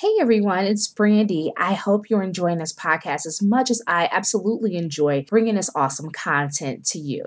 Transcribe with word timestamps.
Hey 0.00 0.12
everyone, 0.20 0.66
it's 0.66 0.88
Brandy. 0.88 1.54
I 1.56 1.72
hope 1.72 2.10
you're 2.10 2.22
enjoying 2.22 2.58
this 2.58 2.74
podcast 2.74 3.24
as 3.24 3.40
much 3.40 3.70
as 3.70 3.80
I 3.86 4.10
absolutely 4.12 4.76
enjoy 4.76 5.24
bringing 5.26 5.54
this 5.54 5.70
awesome 5.74 6.10
content 6.10 6.84
to 6.88 6.98
you. 6.98 7.24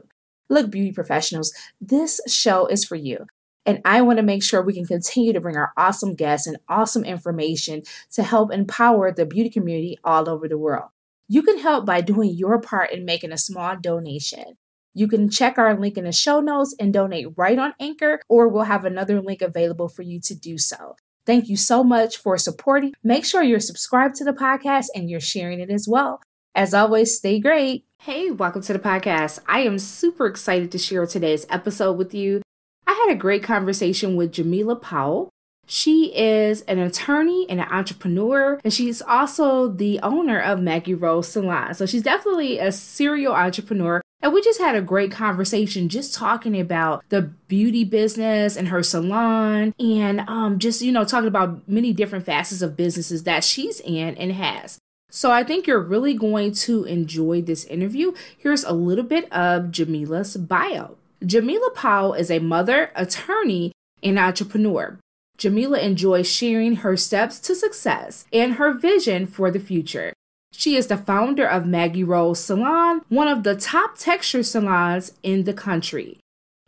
Look, 0.52 0.70
beauty 0.70 0.91
professionals, 0.91 1.52
this 1.82 2.22
show 2.27 2.68
is 2.68 2.86
for 2.86 2.96
you. 2.96 3.26
And 3.66 3.82
I 3.86 4.04
want 4.04 4.18
to 4.18 4.24
make 4.24 4.44
sure 4.44 4.62
we 4.62 4.76
can 4.76 4.86
continue 4.86 5.34
to 5.34 5.41
bring 5.41 5.58
our 5.58 5.74
awesome 5.77 6.13
guests 6.13 6.46
and 6.46 6.58
awesome 6.68 7.04
information 7.04 7.82
to 8.12 8.22
help 8.22 8.54
empower 8.54 9.12
the 9.12 9.26
beauty 9.26 9.49
community 9.49 9.98
all 10.04 10.30
over 10.30 10.48
the 10.48 10.55
world. 10.55 10.90
You 11.27 11.41
can 11.41 11.58
help 11.58 11.88
by 11.88 12.02
doing 12.02 12.36
your 12.36 12.62
part 12.62 12.91
in 12.91 13.04
making 13.04 13.32
a 13.32 13.38
small 13.40 13.77
donation. 13.77 14.60
You 14.94 15.08
can 15.08 15.32
check 15.32 15.58
our 15.58 15.76
link 15.76 15.98
in 15.98 16.04
the 16.04 16.12
show 16.12 16.40
notes 16.40 16.76
and 16.80 16.94
donate 16.94 17.30
right 17.36 17.58
on 17.58 17.74
Anchor, 17.80 18.22
or 18.30 18.48
we'll 18.48 18.66
have 18.66 18.86
another 18.86 19.24
link 19.24 19.41
available 19.41 19.90
for 19.90 20.04
you 20.04 20.20
to 20.22 20.36
do 20.36 20.60
so. 20.60 20.94
Thank 21.30 21.48
you 21.48 21.58
so 21.58 21.84
much 21.84 22.18
for 22.18 22.40
supporting. 22.40 22.96
Make 23.04 23.24
sure 23.24 23.44
you're 23.44 23.60
subscribed 23.60 24.16
to 24.16 24.24
the 24.24 24.34
podcast 24.34 24.88
and 24.96 25.12
you're 25.12 25.20
sharing 25.20 25.60
it 25.60 25.70
as 25.70 25.88
well. 25.88 26.24
As 26.55 26.74
always, 26.74 27.16
stay 27.16 27.40
great. 27.40 27.86
Hey, 28.00 28.32
welcome 28.32 28.64
to 28.64 28.74
the 28.74 28.80
podcast. 28.80 29.38
I 29.48 29.60
am 29.60 29.78
super 29.78 30.26
excited 30.26 30.71
to 30.71 30.80
share 30.80 31.05
today's 31.05 31.46
episode 31.52 31.99
with 31.99 32.16
you. 32.16 32.41
I 32.88 32.94
had 32.94 33.13
a 33.13 33.20
great 33.20 33.44
conversation 33.44 34.16
with 34.16 34.32
Jamila 34.32 34.76
Powell. 34.76 35.30
She 35.68 36.12
is 36.18 36.62
an 36.62 36.80
attorney 36.80 37.46
and 37.48 37.62
an 37.62 37.68
entrepreneur, 37.70 38.60
and 38.64 38.74
she's 38.74 38.99
also 38.99 39.68
the 39.68 39.99
owner 39.99 40.40
of 40.41 40.60
Maggie 40.60 40.96
Rose 40.96 41.27
Salon. 41.27 41.76
So 41.76 41.86
she's 41.86 42.02
definitely 42.02 42.58
a 42.58 42.71
serial 42.71 43.36
entrepreneur 43.36 44.02
and 44.21 44.34
we 44.34 44.41
just 44.41 44.59
had 44.59 44.75
a 44.75 44.81
great 44.81 45.12
conversation 45.12 45.87
just 45.87 46.13
talking 46.13 46.59
about 46.59 47.03
the 47.09 47.21
beauty 47.21 47.85
business 47.85 48.57
and 48.57 48.67
her 48.67 48.84
salon 48.84 49.73
and 49.79 50.21
um, 50.21 50.59
just, 50.59 50.81
you 50.81 50.91
know, 50.91 51.05
talking 51.05 51.27
about 51.27 51.67
many 51.70 51.93
different 51.93 52.25
facets 52.25 52.62
of 52.62 52.75
businesses 52.75 53.23
that 53.23 53.43
she's 53.43 53.79
in 53.79 54.17
and 54.17 54.34
has. 54.34 54.77
So 55.09 55.31
I 55.31 55.43
think 55.43 55.65
you're 55.65 55.81
really 55.81 56.13
going 56.13 56.51
to 56.53 56.84
enjoy 56.84 57.41
this 57.41 57.63
interview. 57.65 58.13
Here's 58.37 58.63
a 58.63 58.73
little 58.73 59.05
bit 59.05 59.31
of 59.31 59.71
Jamila's 59.71 60.35
bio. 60.37 60.97
Jamila 61.25 61.71
Powell 61.71 62.13
is 62.13 62.29
a 62.29 62.40
mother, 62.40 62.91
attorney, 62.95 63.71
and 64.03 64.19
entrepreneur. 64.19 65.00
Jamila 65.38 65.79
enjoys 65.79 66.29
sharing 66.29 66.78
her 66.78 66.97
steps 66.97 67.40
to 67.40 67.56
success 67.56 68.25
and 68.34 68.56
her 68.56 68.73
vision 68.73 69.25
for 69.25 69.50
the 69.50 69.59
future. 69.59 70.13
She 70.52 70.75
is 70.75 70.88
the 70.88 70.97
founder 70.97 71.47
of 71.47 71.66
Maggie 71.66 72.03
Rose 72.03 72.40
Salon, 72.40 73.02
one 73.09 73.28
of 73.28 73.44
the 73.44 73.56
top 73.56 73.97
texture 73.97 74.44
salons 74.44 75.14
in 75.24 75.44
the 75.44 75.53
country. 75.53 76.19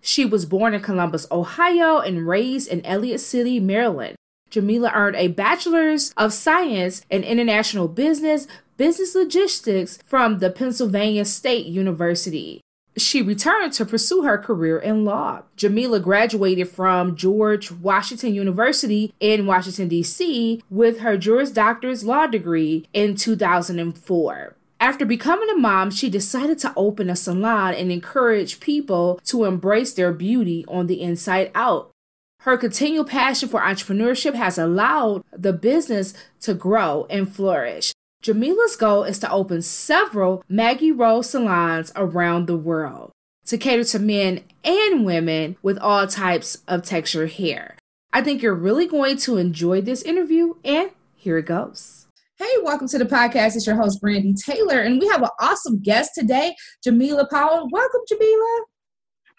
She 0.01 0.25
was 0.25 0.45
born 0.45 0.73
in 0.73 0.81
Columbus, 0.81 1.27
Ohio, 1.31 1.99
and 1.99 2.27
raised 2.27 2.69
in 2.69 2.85
Ellicott 2.85 3.19
City, 3.19 3.59
Maryland. 3.59 4.15
Jamila 4.49 4.91
earned 4.93 5.15
a 5.15 5.27
Bachelor's 5.27 6.11
of 6.17 6.33
Science 6.33 7.05
in 7.09 7.23
International 7.23 7.87
Business, 7.87 8.47
Business 8.77 9.15
Logistics 9.15 9.99
from 10.05 10.39
the 10.39 10.49
Pennsylvania 10.49 11.25
State 11.25 11.65
University 11.65 12.61
she 12.97 13.21
returned 13.21 13.73
to 13.73 13.85
pursue 13.85 14.23
her 14.23 14.37
career 14.37 14.77
in 14.77 15.05
law. 15.05 15.43
Jamila 15.55 15.99
graduated 15.99 16.69
from 16.69 17.15
George 17.15 17.71
Washington 17.71 18.33
University 18.33 19.13
in 19.19 19.45
Washington, 19.45 19.87
D.C., 19.87 20.61
with 20.69 20.99
her 20.99 21.17
Juris 21.17 21.51
Doctor's 21.51 22.03
law 22.03 22.27
degree 22.27 22.87
in 22.93 23.15
2004. 23.15 24.55
After 24.79 25.05
becoming 25.05 25.49
a 25.49 25.57
mom, 25.57 25.91
she 25.91 26.09
decided 26.09 26.57
to 26.59 26.73
open 26.75 27.09
a 27.09 27.15
salon 27.15 27.75
and 27.75 27.91
encourage 27.91 28.59
people 28.59 29.21
to 29.25 29.45
embrace 29.45 29.93
their 29.93 30.11
beauty 30.11 30.65
on 30.67 30.87
the 30.87 31.01
inside 31.01 31.51
out. 31.53 31.91
Her 32.39 32.57
continual 32.57 33.05
passion 33.05 33.47
for 33.47 33.59
entrepreneurship 33.59 34.33
has 34.33 34.57
allowed 34.57 35.23
the 35.31 35.53
business 35.53 36.15
to 36.39 36.55
grow 36.55 37.05
and 37.11 37.31
flourish. 37.31 37.93
Jamila's 38.21 38.75
goal 38.75 39.03
is 39.03 39.17
to 39.17 39.31
open 39.31 39.63
several 39.63 40.43
Maggie 40.47 40.91
Rose 40.91 41.31
salons 41.31 41.91
around 41.95 42.45
the 42.45 42.55
world 42.55 43.09
to 43.47 43.57
cater 43.57 43.83
to 43.83 43.97
men 43.97 44.41
and 44.63 45.03
women 45.03 45.57
with 45.63 45.79
all 45.79 46.05
types 46.05 46.59
of 46.67 46.83
texture 46.83 47.25
hair. 47.25 47.77
I 48.13 48.21
think 48.21 48.43
you're 48.43 48.53
really 48.53 48.85
going 48.85 49.17
to 49.17 49.37
enjoy 49.37 49.81
this 49.81 50.03
interview, 50.03 50.53
and 50.63 50.91
here 51.15 51.39
it 51.39 51.47
goes. 51.47 52.05
Hey, 52.37 52.45
welcome 52.61 52.87
to 52.89 52.99
the 52.99 53.05
podcast. 53.05 53.55
It's 53.55 53.65
your 53.65 53.75
host, 53.75 53.99
Brandy 53.99 54.35
Taylor, 54.35 54.81
and 54.81 54.99
we 54.99 55.07
have 55.07 55.23
an 55.23 55.29
awesome 55.39 55.81
guest 55.81 56.11
today, 56.13 56.55
Jamila 56.83 57.27
Powell. 57.27 57.69
Welcome, 57.71 58.01
Jamila. 58.07 58.65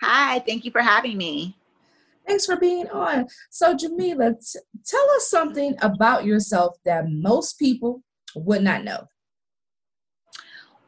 Hi, 0.00 0.40
thank 0.40 0.64
you 0.64 0.72
for 0.72 0.82
having 0.82 1.16
me. 1.16 1.56
Thanks 2.26 2.46
for 2.46 2.56
being 2.56 2.88
on. 2.88 3.28
So, 3.50 3.76
Jamila, 3.76 4.34
t- 4.34 4.58
tell 4.84 5.10
us 5.12 5.28
something 5.28 5.76
about 5.82 6.24
yourself 6.24 6.74
that 6.84 7.04
most 7.08 7.60
people 7.60 8.02
would 8.34 8.62
not 8.62 8.84
know? 8.84 9.08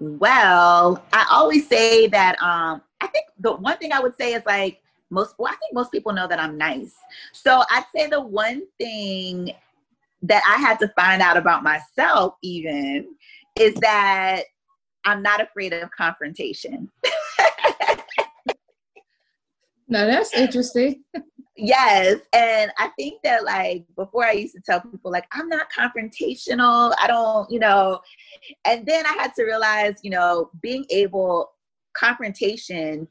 Well, 0.01 1.05
I 1.13 1.27
always 1.31 1.69
say 1.69 2.09
that 2.09 2.41
um, 2.43 2.83
I 3.01 3.07
think 3.07 3.27
the 3.39 3.55
one 3.55 3.79
thing 3.79 3.93
I 3.93 4.01
would 4.01 4.17
say 4.17 4.35
is 4.35 4.43
like 4.45 4.81
most 5.11 5.35
well, 5.39 5.53
I 5.53 5.57
think 5.57 5.73
most 5.73 5.93
people 5.93 6.13
know 6.13 6.27
that 6.27 6.41
I'm 6.41 6.59
nice. 6.59 6.95
So 7.33 7.63
I'd 7.71 7.85
say 7.95 8.09
the 8.09 8.21
one 8.21 8.63
thing 8.79 9.53
that 10.23 10.43
I 10.49 10.61
had 10.61 10.79
to 10.81 10.89
find 10.89 11.23
out 11.23 11.37
about 11.37 11.63
myself 11.63 12.35
even 12.43 13.15
is 13.57 13.75
that 13.77 14.43
I'm 15.05 15.23
not 15.23 15.41
afraid 15.41 15.73
of 15.73 15.91
confrontation. 15.91 16.91
now 19.89 20.07
that's 20.07 20.35
interesting. 20.35 21.05
Yes. 21.57 22.21
And 22.33 22.73
I 22.79 22.89
think 22.99 23.23
that 23.23 23.45
like 23.45 23.85
before 23.97 24.25
I 24.25 24.33
used 24.33 24.55
to 24.57 24.61
tell 24.61 24.81
people 24.81 25.13
like 25.13 25.27
I'm 25.33 25.49
not 25.49 25.69
confrontational. 25.71 26.95
I 27.01 27.07
don't, 27.07 27.49
you 27.51 27.61
know, 27.61 28.01
and 28.65 28.85
then 28.85 29.07
I 29.07 29.13
had 29.13 29.35
to 29.35 29.45
realize, 29.45 29.95
you 30.03 30.11
know, 30.11 30.51
being 30.63 30.85
able 30.91 31.53
confrontation, 31.97 33.07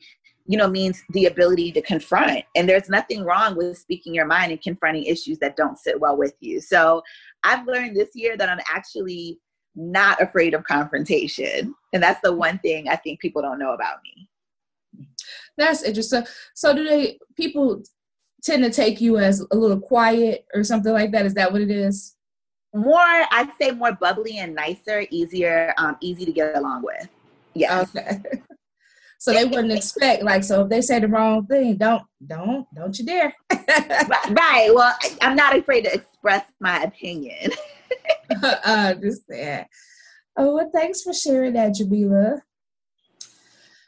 you 0.46 0.58
know, 0.58 0.68
means 0.68 1.02
the 1.12 1.28
ability 1.28 1.72
to 1.72 1.82
confront. 1.82 2.44
And 2.56 2.68
there's 2.68 2.90
nothing 2.90 3.24
wrong 3.24 3.56
with 3.56 3.78
speaking 3.78 4.14
your 4.14 4.26
mind 4.26 4.52
and 4.52 4.62
confronting 4.62 5.06
issues 5.06 5.40
that 5.40 5.56
don't 5.56 5.78
sit 5.78 5.98
well 5.98 6.18
with 6.18 6.36
you. 6.42 6.60
So 6.60 7.02
I've 7.46 7.66
learned 7.66 7.96
this 7.96 8.10
year 8.14 8.36
that 8.36 8.50
I'm 8.50 8.60
actually 8.70 9.40
not 9.76 10.22
afraid 10.22 10.54
of 10.54 10.66
confrontation. 10.66 11.74
And 11.94 12.04
that's 12.04 12.20
the 12.22 12.34
one 12.34 12.60
thing 12.60 12.90
I 12.90 12.98
think 12.98 13.22
people 13.22 13.42
don't 13.42 13.58
know 13.58 13.74
about 13.74 14.00
me. 14.04 15.08
That's 15.58 15.84
interesting. 15.84 16.26
So 16.56 16.76
do 16.76 16.84
they 16.84 17.20
people 17.38 17.82
tend 18.44 18.64
to 18.64 18.70
take 18.70 19.02
you 19.02 19.18
as 19.18 19.46
a 19.52 19.56
little 19.56 19.80
quiet 19.80 20.46
or 20.54 20.64
something 20.64 20.94
like 20.94 21.12
that? 21.12 21.26
Is 21.26 21.34
that 21.36 21.52
what 21.52 21.62
it 21.62 21.72
is? 21.72 22.16
More, 22.74 22.98
I'd 22.98 23.52
say 23.62 23.72
more 23.72 23.94
bubbly 23.94 24.40
and 24.40 24.56
nicer, 24.56 25.06
easier, 25.10 25.74
um, 25.78 25.98
easy 26.02 26.26
to 26.26 26.32
get 26.32 26.58
along 26.58 26.84
with. 26.84 27.08
Yeah. 27.54 27.82
Okay. 27.82 28.22
so 29.20 29.32
they 29.32 29.46
wouldn't 29.46 29.72
expect 29.72 30.24
like 30.24 30.44
so 30.44 30.64
if 30.64 30.70
they 30.70 30.82
say 30.82 31.00
the 31.00 31.08
wrong 31.08 31.46
thing, 31.46 31.78
don't 31.78 32.04
don't 32.26 32.66
don't 32.76 32.98
you 32.98 33.06
dare. 33.06 33.34
right. 33.52 34.70
Well, 34.74 34.96
I'm 35.22 35.36
not 35.36 35.56
afraid 35.56 35.86
to 35.86 35.94
express 35.94 36.46
my 36.60 36.82
opinion. 36.84 37.52
I 38.44 38.92
understand. 38.92 39.68
Oh, 40.36 40.56
well, 40.56 40.72
thanks 40.74 41.04
for 41.04 41.14
sharing 41.14 41.54
that, 41.54 41.76
Jamila. 41.76 42.42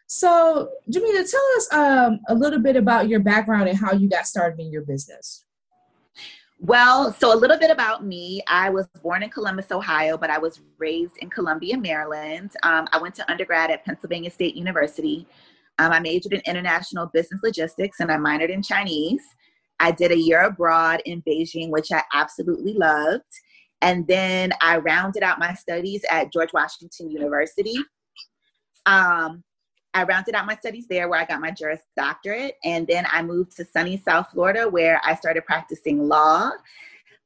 So, 0.07 0.69
Jamila, 0.89 1.23
tell 1.23 1.47
us 1.57 1.73
um, 1.73 2.19
a 2.27 2.35
little 2.35 2.59
bit 2.59 2.75
about 2.75 3.09
your 3.09 3.19
background 3.19 3.69
and 3.69 3.77
how 3.77 3.93
you 3.93 4.07
got 4.07 4.27
started 4.27 4.59
in 4.59 4.71
your 4.71 4.83
business. 4.83 5.45
Well, 6.59 7.11
so 7.13 7.33
a 7.33 7.37
little 7.37 7.59
bit 7.59 7.69
about 7.69 8.05
me. 8.05 8.41
I 8.47 8.69
was 8.69 8.87
born 9.03 9.23
in 9.23 9.29
Columbus, 9.29 9.71
Ohio, 9.71 10.17
but 10.17 10.29
I 10.29 10.37
was 10.37 10.61
raised 10.77 11.17
in 11.17 11.29
Columbia, 11.29 11.77
Maryland. 11.77 12.51
Um, 12.63 12.87
I 12.91 12.97
went 12.97 13.13
to 13.15 13.29
undergrad 13.29 13.71
at 13.71 13.83
Pennsylvania 13.83 14.31
State 14.31 14.55
University. 14.55 15.27
Um, 15.79 15.91
I 15.91 15.99
majored 15.99 16.33
in 16.33 16.41
international 16.45 17.07
business 17.07 17.41
logistics 17.43 17.99
and 17.99 18.11
I 18.11 18.15
minored 18.15 18.49
in 18.49 18.63
Chinese. 18.63 19.21
I 19.79 19.91
did 19.91 20.11
a 20.11 20.17
year 20.17 20.41
abroad 20.41 21.01
in 21.05 21.21
Beijing, 21.23 21.69
which 21.69 21.91
I 21.91 22.01
absolutely 22.13 22.73
loved. 22.73 23.23
And 23.81 24.07
then 24.07 24.51
I 24.61 24.77
rounded 24.77 25.23
out 25.23 25.39
my 25.39 25.53
studies 25.53 26.03
at 26.09 26.31
George 26.31 26.53
Washington 26.53 27.11
University. 27.11 27.75
Um, 28.85 29.43
I 29.95 30.03
rounded 30.03 30.35
out 30.35 30.45
my 30.45 30.57
studies 30.57 30.87
there 30.87 31.07
where 31.07 31.19
I 31.19 31.25
got 31.25 31.39
my 31.39 31.51
Juris 31.51 31.79
Doctorate. 31.95 32.55
And 32.65 32.85
then 32.85 33.07
I 33.09 33.23
moved 33.23 33.55
to 33.55 33.65
sunny 33.65 33.95
South 33.97 34.27
Florida 34.33 34.67
where 34.67 35.01
I 35.05 35.15
started 35.15 35.45
practicing 35.45 36.09
law. 36.09 36.51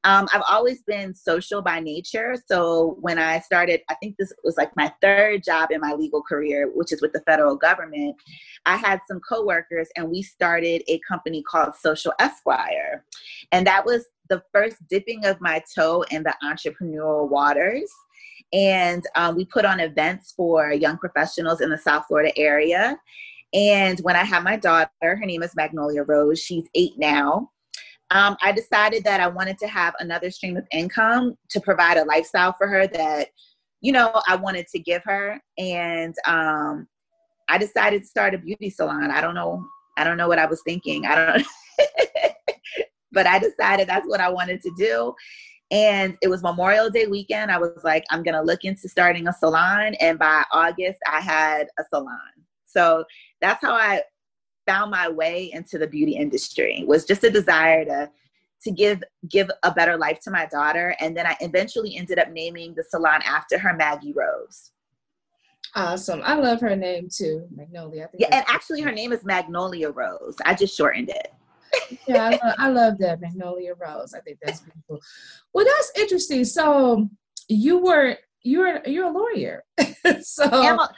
Um, 0.04 0.30
I've 0.32 0.44
always 0.48 0.84
been 0.84 1.14
social 1.14 1.62
by 1.64 1.80
nature. 1.80 2.36
So 2.46 2.98
when 3.02 3.18
I 3.18 3.40
started, 3.40 3.82
I 3.90 3.96
think 3.96 4.16
this 4.18 4.32
was 4.44 4.56
like 4.56 4.74
my 4.78 4.94
third 5.02 5.44
job 5.44 5.72
in 5.72 5.82
my 5.82 5.94
legal 5.94 6.22
career, 6.22 6.72
which 6.74 6.94
is 6.94 7.02
with 7.02 7.12
the 7.12 7.22
federal 7.22 7.56
government. 7.56 8.16
I 8.66 8.78
had 8.78 9.02
some 9.08 9.20
coworkers 9.20 9.90
and 9.98 10.10
we 10.10 10.22
started 10.22 10.84
a 10.88 11.02
company 11.06 11.42
called 11.42 11.76
Social 11.76 12.14
Esquire. 12.20 13.04
And 13.52 13.66
that 13.68 13.84
was 13.84 14.06
the 14.30 14.44
first 14.54 14.78
dipping 14.90 15.26
of 15.26 15.42
my 15.42 15.62
toe 15.76 16.06
in 16.12 16.24
the 16.24 16.36
entrepreneurial 16.44 17.28
waters. 17.28 17.92
And 18.52 19.06
um, 19.16 19.36
we 19.36 19.46
put 19.46 19.66
on 19.66 19.80
events 19.80 20.34
for 20.36 20.72
young 20.72 20.98
professionals 20.98 21.62
in 21.62 21.70
the 21.70 21.78
South 21.78 22.06
Florida 22.08 22.36
area. 22.38 22.98
And 23.54 24.00
when 24.00 24.16
I 24.16 24.24
had 24.24 24.44
my 24.44 24.58
daughter, 24.58 24.90
her 25.02 25.26
name 25.26 25.44
is 25.44 25.56
Magnolia 25.56 26.04
Rose, 26.04 26.40
she's 26.40 26.66
eight 26.76 26.94
now 26.98 27.50
um, 28.12 28.38
I 28.42 28.52
decided 28.52 29.04
that 29.04 29.20
I 29.20 29.28
wanted 29.28 29.58
to 29.60 29.68
have 29.68 29.94
another 30.00 30.32
stream 30.32 30.58
of 30.58 30.66
income 30.72 31.36
to 31.50 31.62
provide 31.62 31.98
a 31.98 32.06
lifestyle 32.06 32.56
for 32.58 32.68
her 32.68 32.88
that, 32.88 33.28
you 33.82 33.92
know, 33.92 34.22
I 34.28 34.36
wanted 34.36 34.68
to 34.70 34.80
give 34.80 35.04
her. 35.06 35.40
And 35.58 36.16
um, 36.26 36.88
I 37.48 37.58
decided 37.60 38.02
to 38.02 38.08
start 38.08 38.34
a 38.34 38.40
beauty 38.40 38.70
salon. 38.70 39.12
I 39.12 39.22
don't 39.22 39.36
know. 39.36 39.64
I 39.98 40.04
don't 40.04 40.18
know 40.18 40.28
what 40.28 40.40
I 40.40 40.48
was 40.48 40.62
thinking. 40.64 41.06
I 41.06 41.16
don't 41.16 41.46
but 43.12 43.28
I 43.28 43.38
decided 43.38 43.88
that's 43.88 44.08
what 44.08 44.22
I 44.22 44.30
wanted 44.30 44.62
to 44.62 44.72
do. 44.78 45.14
And 45.72 46.18
it 46.22 46.30
was 46.30 46.42
Memorial 46.42 46.90
Day 46.90 47.06
weekend. 47.06 47.52
I 47.52 47.60
was 47.60 47.84
like, 47.84 48.04
I'm 48.10 48.24
going 48.24 48.34
to 48.34 48.42
look 48.42 48.66
into 48.66 48.90
starting 48.90 49.28
a 49.28 49.34
salon. 49.34 49.94
And 50.00 50.18
by 50.18 50.44
August, 50.52 51.00
I 51.08 51.22
had 51.22 51.68
a 51.78 51.84
salon. 51.92 52.18
So 52.66 53.06
that's 53.42 53.64
how 53.64 53.74
I 53.74 54.02
found 54.70 54.92
my 54.92 55.10
way 55.10 55.52
into 55.52 55.80
the 55.80 55.88
beauty 55.88 56.16
industry 56.16 56.84
was 56.88 57.04
just 57.06 57.24
a 57.24 57.30
desire 57.30 57.84
to 57.86 58.10
to 58.62 58.72
give 58.72 59.02
give 59.30 59.50
a 59.64 59.72
better 59.72 59.98
life 59.98 60.20
to 60.20 60.30
my 60.30 60.46
daughter 60.46 60.96
and 61.00 61.18
then 61.18 61.26
i 61.26 61.36
eventually 61.42 61.96
ended 61.98 62.20
up 62.20 62.30
naming 62.30 62.76
the 62.76 62.84
salon 62.84 63.20
after 63.26 63.58
her 63.58 63.74
maggie 63.74 64.14
rose 64.14 64.72
awesome 65.76 66.22
i 66.24 66.36
love 66.36 66.62
her 66.62 66.76
name 66.76 67.08
too 67.12 67.48
magnolia 67.56 68.08
yeah 68.20 68.28
and 68.32 68.46
actually 68.48 68.80
her 68.82 68.92
name 68.92 69.12
is 69.12 69.24
magnolia 69.24 69.90
rose 69.90 70.36
i 70.46 70.54
just 70.54 70.78
shortened 70.78 71.10
it 71.10 71.34
yeah 72.08 72.26
I 72.26 72.30
love, 72.30 72.56
I 72.58 72.70
love 72.70 72.98
that 73.00 73.22
magnolia 73.22 73.74
rose 73.76 74.14
i 74.14 74.20
think 74.20 74.38
that's 74.42 74.62
beautiful 74.62 75.00
well 75.54 75.66
that's 75.66 75.92
interesting 75.98 76.46
so 76.46 77.10
you 77.48 77.80
were 77.80 78.18
you're 78.44 78.82
you're 78.86 79.08
a 79.08 79.12
lawyer 79.12 79.64
so 80.22 80.46
a, 80.46 80.90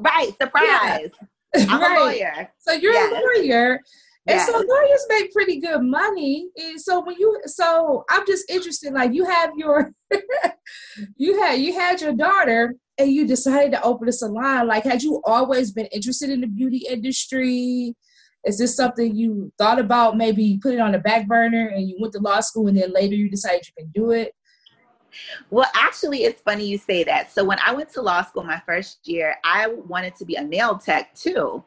right 0.00 0.32
surprise 0.40 1.10
yeah. 1.12 1.18
I'm 1.54 1.80
right. 1.80 1.98
a 1.98 2.04
lawyer. 2.04 2.52
So 2.58 2.72
you're 2.72 2.92
yes. 2.92 3.12
a 3.12 3.14
lawyer. 3.14 3.80
And 4.26 4.36
yes. 4.36 4.46
so 4.46 4.58
lawyers 4.58 5.06
make 5.08 5.32
pretty 5.32 5.58
good 5.58 5.82
money. 5.82 6.48
And 6.56 6.80
so 6.80 7.02
when 7.02 7.16
you 7.18 7.40
so 7.46 8.04
I'm 8.10 8.26
just 8.26 8.50
interested, 8.50 8.92
like 8.92 9.14
you 9.14 9.24
have 9.24 9.52
your 9.56 9.92
you 11.16 11.40
had 11.40 11.54
you 11.60 11.72
had 11.72 12.00
your 12.00 12.12
daughter 12.12 12.74
and 12.98 13.10
you 13.10 13.26
decided 13.26 13.72
to 13.72 13.82
open 13.82 14.08
a 14.08 14.12
salon. 14.12 14.66
Like 14.66 14.84
had 14.84 15.02
you 15.02 15.22
always 15.24 15.72
been 15.72 15.86
interested 15.86 16.28
in 16.30 16.42
the 16.42 16.46
beauty 16.46 16.86
industry? 16.88 17.96
Is 18.44 18.58
this 18.58 18.76
something 18.76 19.14
you 19.14 19.52
thought 19.58 19.78
about? 19.78 20.16
Maybe 20.16 20.42
you 20.42 20.60
put 20.60 20.74
it 20.74 20.80
on 20.80 20.92
the 20.92 20.98
back 20.98 21.26
burner 21.26 21.68
and 21.68 21.88
you 21.88 21.96
went 22.00 22.14
to 22.14 22.20
law 22.20 22.40
school 22.40 22.68
and 22.68 22.76
then 22.76 22.92
later 22.92 23.14
you 23.14 23.30
decided 23.30 23.66
you 23.66 23.84
can 23.84 23.90
do 23.90 24.12
it? 24.12 24.32
Well, 25.50 25.68
actually, 25.74 26.24
it's 26.24 26.42
funny 26.42 26.66
you 26.66 26.78
say 26.78 27.04
that. 27.04 27.32
So, 27.32 27.44
when 27.44 27.58
I 27.64 27.72
went 27.72 27.90
to 27.94 28.02
law 28.02 28.22
school 28.22 28.44
my 28.44 28.60
first 28.66 29.06
year, 29.08 29.36
I 29.44 29.68
wanted 29.68 30.14
to 30.16 30.24
be 30.24 30.36
a 30.36 30.44
nail 30.44 30.78
tech 30.78 31.14
too. 31.14 31.64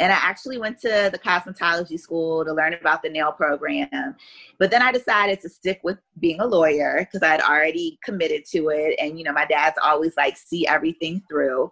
And 0.00 0.12
I 0.12 0.16
actually 0.16 0.58
went 0.58 0.80
to 0.80 1.10
the 1.12 1.18
cosmetology 1.18 1.98
school 1.98 2.44
to 2.44 2.52
learn 2.52 2.74
about 2.74 3.02
the 3.02 3.10
nail 3.10 3.32
program. 3.32 4.16
But 4.58 4.70
then 4.70 4.82
I 4.82 4.92
decided 4.92 5.40
to 5.40 5.48
stick 5.48 5.80
with 5.82 5.98
being 6.20 6.40
a 6.40 6.46
lawyer 6.46 7.00
because 7.00 7.22
I 7.26 7.32
had 7.32 7.40
already 7.40 7.98
committed 8.04 8.44
to 8.52 8.68
it. 8.68 8.96
And, 9.00 9.18
you 9.18 9.24
know, 9.24 9.32
my 9.32 9.46
dad's 9.46 9.76
always 9.82 10.16
like, 10.16 10.36
see 10.36 10.66
everything 10.66 11.22
through. 11.28 11.70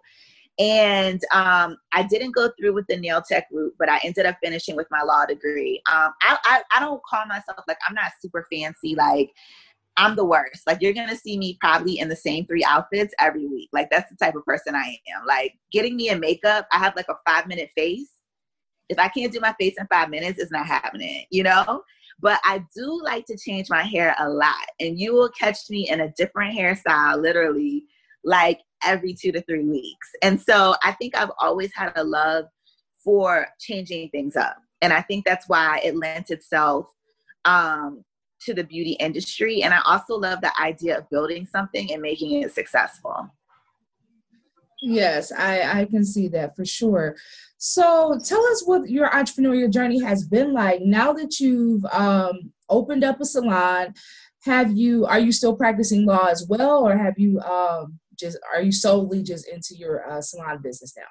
And 0.58 1.20
um, 1.32 1.76
I 1.93 2.02
didn't 2.02 2.32
go 2.32 2.50
through 2.58 2.75
with 2.75 2.87
the 2.87 2.96
nail 2.96 3.22
tech 3.26 3.46
route, 3.50 3.75
but 3.78 3.88
I 3.88 4.00
ended 4.04 4.26
up 4.26 4.37
finishing 4.43 4.76
with 4.76 4.87
my 4.90 5.02
law 5.02 5.25
degree. 5.25 5.82
Um, 5.90 6.12
I, 6.22 6.37
I, 6.44 6.62
I 6.76 6.81
don't 6.81 7.02
call 7.04 7.25
myself 7.26 7.64
like, 7.66 7.78
I'm 7.88 7.94
not 7.94 8.12
super 8.20 8.46
fancy, 8.52 8.94
like, 8.94 9.31
I'm 9.96 10.16
the 10.16 10.25
worst. 10.25 10.66
Like 10.66 10.78
you're 10.81 10.93
gonna 10.93 11.16
see 11.16 11.37
me 11.37 11.58
probably 11.60 11.99
in 11.99 12.08
the 12.08 12.16
same 12.16 12.46
three 12.46 12.64
outfits 12.64 13.14
every 13.20 13.46
week. 13.46 13.69
Like 13.72 13.90
that's 13.90 14.10
the 14.10 14.16
type 14.16 14.34
of 14.34 14.44
person 14.44 14.75
I 14.75 14.99
am. 15.14 15.26
Like 15.26 15.54
getting 15.70 15.96
me 15.96 16.08
a 16.08 16.16
makeup, 16.16 16.66
I 16.72 16.78
have 16.78 16.96
like 16.96 17.08
a 17.10 17.16
five 17.26 17.46
minute 17.46 17.70
face. 17.76 18.08
If 18.88 18.99
I 18.99 19.08
can't 19.08 19.32
do 19.32 19.40
my 19.40 19.54
face 19.60 19.75
in 19.78 19.87
five 19.88 20.10
minutes, 20.10 20.38
it's 20.38 20.50
not 20.50 20.66
happening, 20.66 21.25
you 21.31 21.43
know? 21.43 21.82
But 22.20 22.40
I 22.44 22.64
do 22.75 23.00
like 23.02 23.26
to 23.26 23.37
change 23.37 23.69
my 23.69 23.82
hair 23.82 24.14
a 24.19 24.28
lot. 24.28 24.66
And 24.81 24.99
you 24.99 25.14
will 25.14 25.31
catch 25.31 25.58
me 25.70 25.88
in 25.88 26.00
a 26.00 26.12
different 26.12 26.56
hairstyle 26.56 27.20
literally 27.20 27.84
like 28.25 28.60
every 28.84 29.14
two 29.14 29.32
to 29.32 29.43
three 29.43 29.64
weeks. 29.64 30.08
And 30.23 30.40
so 30.40 30.75
I 30.82 30.93
think 30.93 31.17
I've 31.17 31.32
always 31.38 31.73
had 31.75 31.93
a 31.96 32.05
love 32.05 32.46
for 33.02 33.46
changing 33.61 34.11
things 34.11 34.37
up. 34.37 34.56
And 34.81 34.93
I 34.93 35.00
think 35.02 35.25
that's 35.25 35.49
why 35.49 35.81
it 35.84 35.96
lent 35.96 36.31
itself 36.31 36.87
um, 37.44 38.05
to 38.43 38.55
the 38.55 38.64
beauty 38.64 38.93
industry. 38.93 39.62
And 39.62 39.73
I 39.73 39.81
also 39.84 40.17
love 40.17 40.40
the 40.40 40.52
idea 40.61 40.99
of 40.99 41.08
building 41.11 41.46
something 41.46 41.93
and 41.93 42.02
making 42.02 42.43
it 42.43 42.52
successful. 42.52 43.29
Yes, 44.82 45.31
I, 45.31 45.82
I 45.82 45.85
can 45.85 46.05
see 46.05 46.26
that 46.28 46.56
for 46.56 46.64
sure. 46.64 47.17
So 47.58 48.19
tell 48.25 48.44
us 48.49 48.67
what 48.67 48.90
your 48.90 49.08
entrepreneurial 49.11 49.70
journey 49.70 50.02
has 50.02 50.26
been 50.26 50.52
like 50.52 50.82
now 50.82 51.12
that 51.12 51.38
you've 51.38 51.85
um, 51.93 52.52
opened 52.69 53.05
up 53.05 53.20
a 53.20 53.25
salon. 53.25 53.94
Have 54.40 54.73
you 54.73 55.06
are 55.06 55.20
you 55.20 55.31
still 55.31 55.55
practicing 55.55 56.05
law 56.05 56.26
as 56.26 56.44
well, 56.49 56.85
or 56.85 56.96
have 56.96 57.17
you 57.17 57.38
um, 57.43 58.00
just 58.23 58.39
are 58.55 58.63
you 58.63 58.73
solely 58.73 59.23
just 59.23 59.49
into 59.49 59.75
your 59.75 60.11
uh, 60.11 60.21
salon 60.21 60.61
business 60.63 60.95
now? 60.97 61.03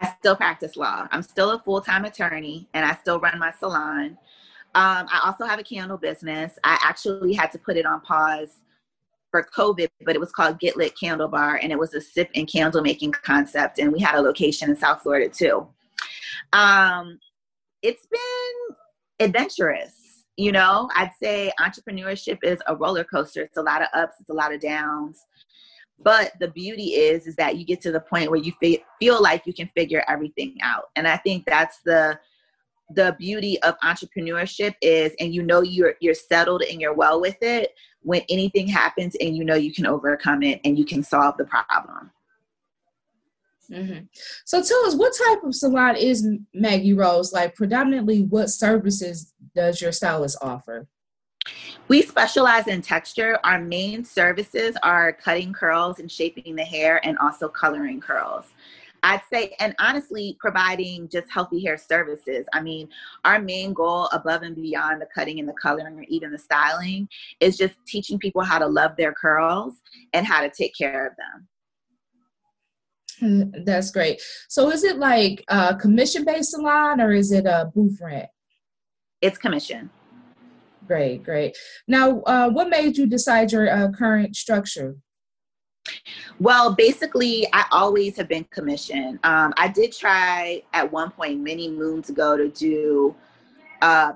I 0.00 0.14
still 0.18 0.36
practice 0.36 0.76
law. 0.76 1.08
I'm 1.10 1.22
still 1.22 1.52
a 1.52 1.58
full 1.60 1.80
time 1.80 2.04
attorney, 2.04 2.68
and 2.74 2.84
I 2.84 2.94
still 2.96 3.18
run 3.18 3.38
my 3.38 3.52
salon. 3.58 4.18
Um, 4.76 5.06
I 5.08 5.20
also 5.24 5.44
have 5.44 5.58
a 5.58 5.64
candle 5.64 5.96
business. 5.96 6.58
I 6.64 6.78
actually 6.82 7.32
had 7.32 7.52
to 7.52 7.58
put 7.58 7.76
it 7.76 7.86
on 7.86 8.00
pause 8.00 8.58
for 9.30 9.46
COVID, 9.56 9.88
but 10.04 10.14
it 10.14 10.20
was 10.20 10.32
called 10.32 10.60
Get 10.60 10.76
Lit 10.76 10.98
Candle 10.98 11.28
Bar, 11.28 11.60
and 11.62 11.72
it 11.72 11.78
was 11.78 11.94
a 11.94 12.00
sip 12.00 12.28
and 12.34 12.46
candle 12.48 12.82
making 12.82 13.12
concept. 13.12 13.78
And 13.78 13.92
we 13.92 14.00
had 14.00 14.16
a 14.16 14.20
location 14.20 14.70
in 14.70 14.76
South 14.76 15.02
Florida 15.02 15.28
too. 15.28 15.66
Um, 16.52 17.18
it's 17.82 18.06
been 18.06 18.76
adventurous. 19.20 20.24
You 20.36 20.50
know, 20.50 20.88
I'd 20.96 21.12
say 21.22 21.52
entrepreneurship 21.60 22.38
is 22.42 22.58
a 22.66 22.74
roller 22.74 23.04
coaster. 23.04 23.42
It's 23.42 23.56
a 23.56 23.62
lot 23.62 23.82
of 23.82 23.88
ups, 23.94 24.16
it's 24.20 24.30
a 24.30 24.34
lot 24.34 24.52
of 24.52 24.60
downs. 24.60 25.20
But 25.98 26.32
the 26.40 26.48
beauty 26.48 26.94
is, 26.94 27.26
is 27.26 27.36
that 27.36 27.56
you 27.56 27.64
get 27.64 27.80
to 27.82 27.92
the 27.92 28.00
point 28.00 28.30
where 28.30 28.40
you 28.40 28.52
feel 29.00 29.22
like 29.22 29.46
you 29.46 29.54
can 29.54 29.70
figure 29.76 30.04
everything 30.08 30.56
out. 30.62 30.90
And 30.96 31.06
I 31.06 31.16
think 31.16 31.46
that's 31.46 31.78
the 31.84 32.18
the 32.90 33.16
beauty 33.18 33.60
of 33.62 33.78
entrepreneurship 33.80 34.74
is 34.82 35.12
and 35.18 35.34
you 35.34 35.42
know 35.42 35.62
you're 35.62 35.94
you're 36.00 36.14
settled 36.14 36.62
and 36.62 36.80
you're 36.80 36.94
well 36.94 37.20
with 37.20 37.36
it 37.40 37.74
when 38.02 38.22
anything 38.28 38.68
happens 38.68 39.16
and 39.20 39.36
you 39.36 39.44
know 39.44 39.54
you 39.54 39.72
can 39.72 39.86
overcome 39.86 40.42
it 40.42 40.60
and 40.64 40.78
you 40.78 40.84
can 40.84 41.02
solve 41.02 41.34
the 41.38 41.44
problem 41.46 42.10
mm-hmm. 43.70 44.04
so 44.44 44.62
tell 44.62 44.84
us 44.86 44.94
what 44.94 45.14
type 45.26 45.42
of 45.44 45.54
salon 45.54 45.96
is 45.96 46.28
maggie 46.52 46.92
rose 46.92 47.32
like 47.32 47.54
predominantly 47.54 48.22
what 48.24 48.50
services 48.50 49.32
does 49.54 49.80
your 49.80 49.92
stylist 49.92 50.36
offer 50.42 50.86
we 51.88 52.02
specialize 52.02 52.66
in 52.66 52.82
texture. 52.82 53.38
Our 53.44 53.60
main 53.60 54.04
services 54.04 54.76
are 54.82 55.12
cutting 55.12 55.52
curls 55.52 55.98
and 55.98 56.10
shaping 56.10 56.56
the 56.56 56.64
hair 56.64 57.00
and 57.04 57.18
also 57.18 57.48
coloring 57.48 58.00
curls. 58.00 58.46
I'd 59.02 59.20
say, 59.30 59.54
and 59.60 59.74
honestly, 59.78 60.34
providing 60.40 61.08
just 61.10 61.30
healthy 61.30 61.62
hair 61.62 61.76
services. 61.76 62.46
I 62.54 62.62
mean, 62.62 62.88
our 63.26 63.38
main 63.38 63.74
goal 63.74 64.06
above 64.12 64.42
and 64.42 64.56
beyond 64.56 65.02
the 65.02 65.06
cutting 65.14 65.38
and 65.40 65.48
the 65.48 65.54
coloring 65.60 65.98
or 65.98 66.04
even 66.08 66.32
the 66.32 66.38
styling 66.38 67.06
is 67.38 67.58
just 67.58 67.74
teaching 67.86 68.18
people 68.18 68.42
how 68.42 68.58
to 68.58 68.66
love 68.66 68.92
their 68.96 69.12
curls 69.12 69.74
and 70.14 70.26
how 70.26 70.40
to 70.40 70.48
take 70.48 70.72
care 70.74 71.06
of 71.06 71.12
them. 71.16 71.48
Mm, 73.22 73.64
that's 73.66 73.90
great. 73.90 74.22
So, 74.48 74.70
is 74.70 74.84
it 74.84 74.96
like 74.96 75.44
a 75.48 75.76
commission 75.76 76.24
based 76.24 76.52
salon 76.52 77.00
or 77.00 77.12
is 77.12 77.30
it 77.30 77.44
a 77.44 77.70
booth 77.74 78.00
rent? 78.00 78.28
It's 79.20 79.38
commission. 79.38 79.90
Great, 80.86 81.22
great. 81.24 81.56
Now, 81.88 82.20
uh, 82.22 82.50
what 82.50 82.68
made 82.68 82.96
you 82.96 83.06
decide 83.06 83.52
your 83.52 83.70
uh, 83.70 83.90
current 83.92 84.36
structure? 84.36 84.96
Well, 86.40 86.74
basically, 86.74 87.46
I 87.52 87.64
always 87.70 88.16
have 88.16 88.28
been 88.28 88.44
commissioned. 88.50 89.18
Um, 89.24 89.52
I 89.56 89.68
did 89.68 89.92
try 89.92 90.62
at 90.72 90.90
one 90.90 91.10
point 91.10 91.40
many 91.40 91.70
moons 91.70 92.10
ago 92.10 92.36
to 92.36 92.48
do 92.48 93.14
uh, 93.82 94.12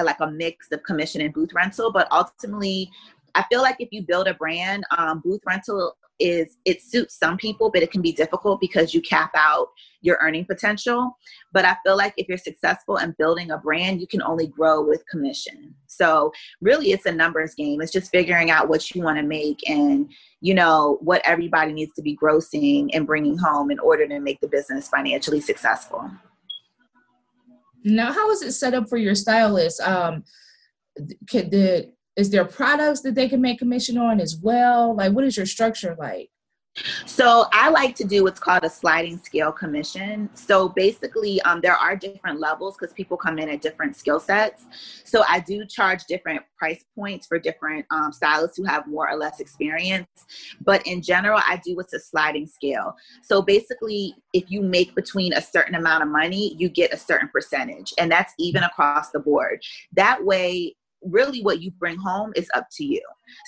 like 0.00 0.20
a 0.20 0.30
mix 0.30 0.70
of 0.72 0.82
commission 0.82 1.20
and 1.20 1.32
booth 1.32 1.52
rental, 1.54 1.92
but 1.92 2.08
ultimately, 2.10 2.90
I 3.34 3.44
feel 3.50 3.62
like 3.62 3.76
if 3.78 3.88
you 3.92 4.02
build 4.02 4.28
a 4.28 4.34
brand, 4.34 4.84
um, 4.96 5.20
booth 5.20 5.40
rental 5.46 5.96
is 6.18 6.58
it 6.64 6.82
suits 6.82 7.18
some 7.18 7.36
people, 7.36 7.70
but 7.70 7.82
it 7.82 7.90
can 7.90 8.02
be 8.02 8.12
difficult 8.12 8.60
because 8.60 8.94
you 8.94 9.00
cap 9.00 9.30
out 9.34 9.68
your 10.00 10.18
earning 10.20 10.44
potential. 10.44 11.16
But 11.52 11.64
I 11.64 11.76
feel 11.84 11.96
like 11.96 12.14
if 12.16 12.28
you're 12.28 12.38
successful 12.38 12.96
in 12.96 13.14
building 13.18 13.50
a 13.50 13.58
brand, 13.58 14.00
you 14.00 14.06
can 14.06 14.22
only 14.22 14.46
grow 14.46 14.82
with 14.82 15.06
commission. 15.10 15.74
So 15.86 16.32
really 16.60 16.92
it's 16.92 17.06
a 17.06 17.12
numbers 17.12 17.54
game. 17.54 17.80
It's 17.80 17.92
just 17.92 18.10
figuring 18.10 18.50
out 18.50 18.68
what 18.68 18.94
you 18.94 19.02
want 19.02 19.18
to 19.18 19.24
make 19.24 19.68
and 19.68 20.10
you 20.40 20.54
know 20.54 20.98
what 21.00 21.22
everybody 21.24 21.72
needs 21.72 21.92
to 21.94 22.02
be 22.02 22.16
grossing 22.16 22.88
and 22.92 23.06
bringing 23.06 23.36
home 23.36 23.70
in 23.70 23.78
order 23.78 24.06
to 24.06 24.20
make 24.20 24.40
the 24.40 24.48
business 24.48 24.88
financially 24.88 25.40
successful. 25.40 26.10
Now, 27.84 28.12
how 28.12 28.30
is 28.30 28.42
it 28.42 28.52
set 28.52 28.74
up 28.74 28.88
for 28.88 28.96
your 28.96 29.14
stylist? 29.14 29.80
Um, 29.80 30.24
the 30.96 31.92
is 32.16 32.30
there 32.30 32.44
products 32.44 33.00
that 33.02 33.14
they 33.14 33.28
can 33.28 33.40
make 33.40 33.58
commission 33.58 33.98
on 33.98 34.20
as 34.20 34.36
well? 34.36 34.94
Like, 34.94 35.12
what 35.12 35.24
is 35.24 35.36
your 35.36 35.46
structure 35.46 35.94
like? 35.98 36.30
So 37.06 37.46
I 37.52 37.70
like 37.70 37.94
to 37.96 38.04
do 38.04 38.24
what's 38.24 38.38
called 38.38 38.64
a 38.64 38.68
sliding 38.68 39.18
scale 39.18 39.50
commission. 39.50 40.28
So 40.34 40.68
basically, 40.68 41.40
um, 41.42 41.60
there 41.62 41.74
are 41.74 41.96
different 41.96 42.38
levels 42.38 42.76
because 42.76 42.92
people 42.92 43.16
come 43.16 43.38
in 43.38 43.48
at 43.48 43.62
different 43.62 43.96
skill 43.96 44.20
sets. 44.20 44.66
So 45.04 45.24
I 45.28 45.40
do 45.40 45.64
charge 45.64 46.04
different 46.04 46.42
price 46.58 46.84
points 46.94 47.26
for 47.26 47.38
different 47.38 47.86
um, 47.90 48.12
stylists 48.12 48.58
who 48.58 48.64
have 48.64 48.86
more 48.86 49.08
or 49.08 49.16
less 49.16 49.40
experience. 49.40 50.06
But 50.60 50.86
in 50.86 51.00
general, 51.00 51.40
I 51.46 51.60
do 51.64 51.76
what's 51.76 51.94
a 51.94 52.00
sliding 52.00 52.46
scale. 52.46 52.94
So 53.22 53.40
basically, 53.40 54.14
if 54.34 54.50
you 54.50 54.60
make 54.60 54.94
between 54.94 55.32
a 55.32 55.40
certain 55.40 55.76
amount 55.76 56.02
of 56.02 56.10
money, 56.10 56.54
you 56.58 56.68
get 56.68 56.92
a 56.92 56.98
certain 56.98 57.28
percentage, 57.28 57.94
and 57.96 58.10
that's 58.10 58.34
even 58.38 58.64
across 58.64 59.10
the 59.10 59.20
board. 59.20 59.62
That 59.94 60.22
way, 60.24 60.74
really 61.10 61.42
what 61.42 61.60
you 61.60 61.70
bring 61.72 61.98
home 61.98 62.32
is 62.36 62.48
up 62.54 62.66
to 62.72 62.84
you. 62.84 63.02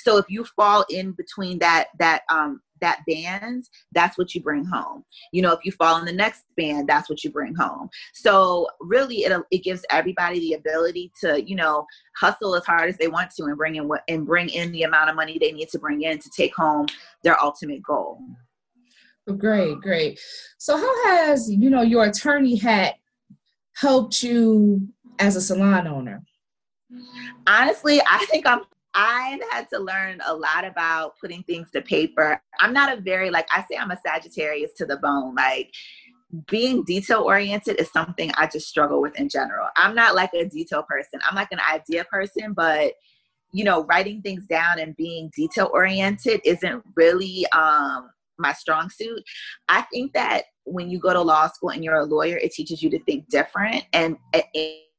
So 0.04 0.16
if 0.16 0.26
you 0.28 0.44
fall 0.56 0.84
in 0.90 1.12
between 1.12 1.58
that 1.60 1.88
that 1.98 2.22
um 2.30 2.60
that 2.80 3.00
band 3.08 3.64
that's 3.92 4.16
what 4.16 4.34
you 4.34 4.40
bring 4.40 4.64
home. 4.64 5.04
You 5.32 5.42
know 5.42 5.52
if 5.52 5.64
you 5.64 5.72
fall 5.72 5.98
in 5.98 6.04
the 6.04 6.12
next 6.12 6.44
band 6.56 6.88
that's 6.88 7.08
what 7.08 7.24
you 7.24 7.30
bring 7.30 7.54
home. 7.54 7.88
So 8.14 8.68
really 8.80 9.18
it 9.18 9.40
it 9.50 9.64
gives 9.64 9.84
everybody 9.90 10.40
the 10.40 10.54
ability 10.54 11.12
to 11.22 11.42
you 11.42 11.56
know 11.56 11.86
hustle 12.16 12.54
as 12.54 12.64
hard 12.64 12.88
as 12.88 12.96
they 12.96 13.08
want 13.08 13.30
to 13.32 13.44
and 13.44 13.56
bring 13.56 13.76
in 13.76 13.88
what 13.88 14.02
and 14.08 14.26
bring 14.26 14.48
in 14.48 14.72
the 14.72 14.82
amount 14.82 15.10
of 15.10 15.16
money 15.16 15.38
they 15.38 15.52
need 15.52 15.68
to 15.70 15.78
bring 15.78 16.02
in 16.02 16.18
to 16.18 16.30
take 16.36 16.54
home 16.54 16.86
their 17.22 17.40
ultimate 17.42 17.82
goal. 17.82 18.20
Great 19.36 19.80
great. 19.80 20.18
So 20.58 20.76
how 20.76 21.06
has 21.06 21.50
you 21.50 21.70
know 21.70 21.82
your 21.82 22.04
attorney 22.04 22.56
hat 22.56 22.94
helped 23.74 24.22
you 24.22 24.88
as 25.18 25.36
a 25.36 25.40
salon 25.40 25.86
owner 25.86 26.22
Honestly, 27.47 28.00
I 28.09 28.25
think 28.30 28.47
I'm 28.47 28.61
I've 28.95 29.40
had 29.50 29.68
to 29.71 29.78
learn 29.78 30.21
a 30.26 30.35
lot 30.35 30.64
about 30.64 31.14
putting 31.21 31.42
things 31.45 31.71
to 31.73 31.83
paper. 31.83 32.40
I'm 32.61 32.73
not 32.73 32.97
a 32.97 33.00
very 33.00 33.30
like 33.30 33.47
I 33.52 33.64
say 33.71 33.76
I'm 33.78 33.90
a 33.90 33.99
Sagittarius 34.04 34.73
to 34.75 34.87
the 34.87 34.97
bone. 34.97 35.35
Like 35.35 35.73
being 36.47 36.85
detail 36.85 37.23
oriented 37.23 37.80
is 37.80 37.90
something 37.92 38.30
I 38.37 38.47
just 38.47 38.68
struggle 38.68 39.00
with 39.00 39.18
in 39.18 39.28
general. 39.28 39.68
I'm 39.76 39.95
not 39.95 40.14
like 40.14 40.30
a 40.35 40.47
detail 40.47 40.83
person. 40.83 41.21
I'm 41.28 41.37
like 41.37 41.52
an 41.52 41.61
idea 41.61 42.04
person, 42.04 42.52
but 42.54 42.95
you 43.52 43.64
know, 43.64 43.85
writing 43.85 44.21
things 44.21 44.47
down 44.47 44.78
and 44.78 44.97
being 44.97 45.30
detail 45.35 45.71
oriented 45.73 46.40
isn't 46.45 46.83
really 46.97 47.47
um 47.52 48.11
my 48.38 48.52
strong 48.52 48.88
suit. 48.88 49.23
I 49.68 49.83
think 49.83 50.12
that 50.12 50.45
when 50.72 50.90
you 50.90 50.98
go 50.98 51.12
to 51.12 51.20
law 51.20 51.48
school 51.48 51.70
and 51.70 51.84
you're 51.84 51.96
a 51.96 52.04
lawyer, 52.04 52.37
it 52.37 52.52
teaches 52.52 52.82
you 52.82 52.90
to 52.90 52.98
think 53.04 53.28
different 53.28 53.84
and, 53.92 54.16
and 54.34 54.44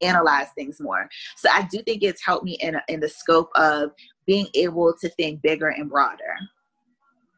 analyze 0.02 0.48
things 0.56 0.80
more. 0.80 1.10
So 1.36 1.50
I 1.52 1.68
do 1.72 1.82
think 1.84 2.04
it's 2.04 2.24
helped 2.24 2.46
me 2.46 2.58
in, 2.62 2.78
in 2.88 3.00
the 3.00 3.10
scope 3.10 3.50
of 3.56 3.92
being 4.26 4.48
able 4.54 4.94
to 5.02 5.10
think 5.10 5.42
bigger 5.42 5.70
and 5.70 5.90
broader. 5.90 6.36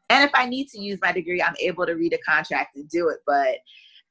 And 0.10 0.24
if 0.24 0.32
I 0.34 0.46
need 0.46 0.68
to 0.70 0.80
use 0.80 1.00
my 1.02 1.12
degree, 1.12 1.42
I'm 1.42 1.56
able 1.60 1.86
to 1.86 1.94
read 1.94 2.14
a 2.14 2.18
contract 2.18 2.76
and 2.76 2.90
do 2.90 3.08
it. 3.10 3.20
But 3.26 3.60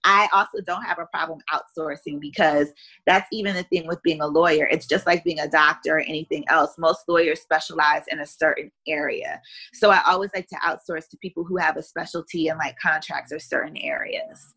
I 0.04 0.28
also 0.33 0.61
don't 0.66 0.83
have 0.83 0.99
a 0.99 1.07
problem 1.07 1.40
outsourcing 1.52 2.21
because 2.21 2.69
that's 3.07 3.28
even 3.33 3.54
the 3.54 3.64
thing 3.64 3.87
with 3.87 4.02
being 4.02 4.21
a 4.21 4.26
lawyer. 4.26 4.66
It's 4.71 4.87
just 4.87 5.07
like 5.07 5.25
being 5.25 5.40
a 5.40 5.49
doctor 5.49 5.97
or 5.97 6.00
anything 6.00 6.45
else. 6.49 6.76
Most 6.78 7.00
lawyers 7.09 7.40
specialize 7.40 8.02
in 8.11 8.21
a 8.21 8.26
certain 8.26 8.71
area. 8.87 9.40
So 9.75 9.90
I 9.90 10.00
always 10.07 10.30
like 10.35 10.49
to 10.49 10.57
outsource 10.57 11.09
to 11.11 11.19
people 11.19 11.45
who 11.45 11.57
have 11.57 11.76
a 11.76 11.83
specialty 11.83 12.49
in 12.49 12.57
like 12.59 12.78
contracts 12.78 13.33
or 13.33 13.38
certain 13.38 13.76
areas. 13.76 14.54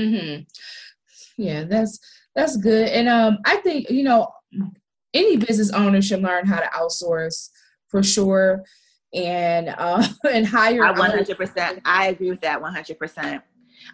Mm-hmm. 0.00 0.42
Yeah, 1.36 1.64
that's 1.64 1.98
that's 2.34 2.56
good. 2.56 2.88
And 2.88 3.08
um 3.08 3.38
I 3.44 3.56
think, 3.58 3.90
you 3.90 4.04
know, 4.04 4.28
any 5.12 5.36
business 5.36 5.70
owner 5.72 6.02
should 6.02 6.22
learn 6.22 6.46
how 6.46 6.60
to 6.60 6.66
outsource 6.66 7.48
for 7.88 8.02
sure 8.02 8.64
and 9.12 9.68
uh 9.68 10.06
and 10.32 10.46
hire 10.46 10.84
I 10.84 10.92
100% 10.92 11.80
I 11.84 12.08
agree 12.08 12.30
with 12.30 12.40
that 12.42 12.60
100%. 12.60 13.42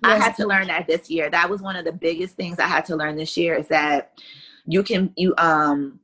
Yes. 0.03 0.21
I 0.21 0.25
had 0.25 0.37
to 0.37 0.47
learn 0.47 0.69
that 0.69 0.87
this 0.87 1.11
year. 1.11 1.31
That 1.31 1.49
was 1.49 1.63
one 1.63 1.77
of 1.77 1.85
the 1.85 1.93
biggest 1.93 2.37
things 2.37 2.59
I 2.59 2.67
had 2.67 2.85
to 2.87 2.97
learn 2.97 3.17
this 3.17 3.37
year 3.37 3.55
is 3.55 3.69
that 3.69 4.19
you 4.67 4.83
can 4.83 5.13
you 5.17 5.35
um 5.39 6.01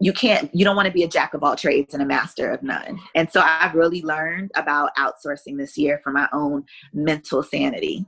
you 0.00 0.12
can't 0.12 0.50
you 0.52 0.64
don't 0.64 0.76
want 0.76 0.86
to 0.86 0.92
be 0.92 1.04
a 1.04 1.08
jack 1.08 1.32
of 1.34 1.44
all 1.44 1.54
trades 1.54 1.94
and 1.94 2.02
a 2.02 2.06
master 2.06 2.50
of 2.50 2.62
none. 2.62 2.98
And 3.14 3.30
so 3.30 3.40
i've 3.40 3.74
really 3.74 4.02
learned 4.02 4.50
about 4.56 4.94
outsourcing 4.96 5.56
this 5.56 5.78
year 5.78 6.00
for 6.02 6.10
my 6.12 6.28
own 6.32 6.64
mental 6.92 7.42
sanity. 7.42 8.04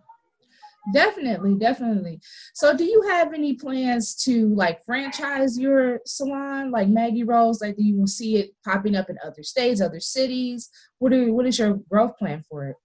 Definitely 0.92 1.54
definitely. 1.54 2.20
So 2.52 2.76
do 2.76 2.84
you 2.84 3.02
have 3.08 3.32
any 3.32 3.54
plans 3.54 4.14
to 4.24 4.54
like 4.54 4.84
franchise 4.84 5.58
your 5.58 6.00
salon 6.04 6.70
like 6.70 6.88
maggie 6.88 7.24
rose? 7.24 7.60
Like 7.60 7.76
do 7.76 7.84
you 7.84 8.06
see 8.06 8.36
it 8.36 8.50
popping 8.64 8.96
up 8.96 9.08
in 9.08 9.16
other 9.24 9.42
states 9.42 9.80
other 9.80 10.00
cities? 10.00 10.68
What 10.98 11.12
are 11.12 11.32
what 11.32 11.46
is 11.46 11.58
your 11.58 11.74
growth 11.88 12.18
plan 12.18 12.42
for 12.48 12.66
it? 12.66 12.76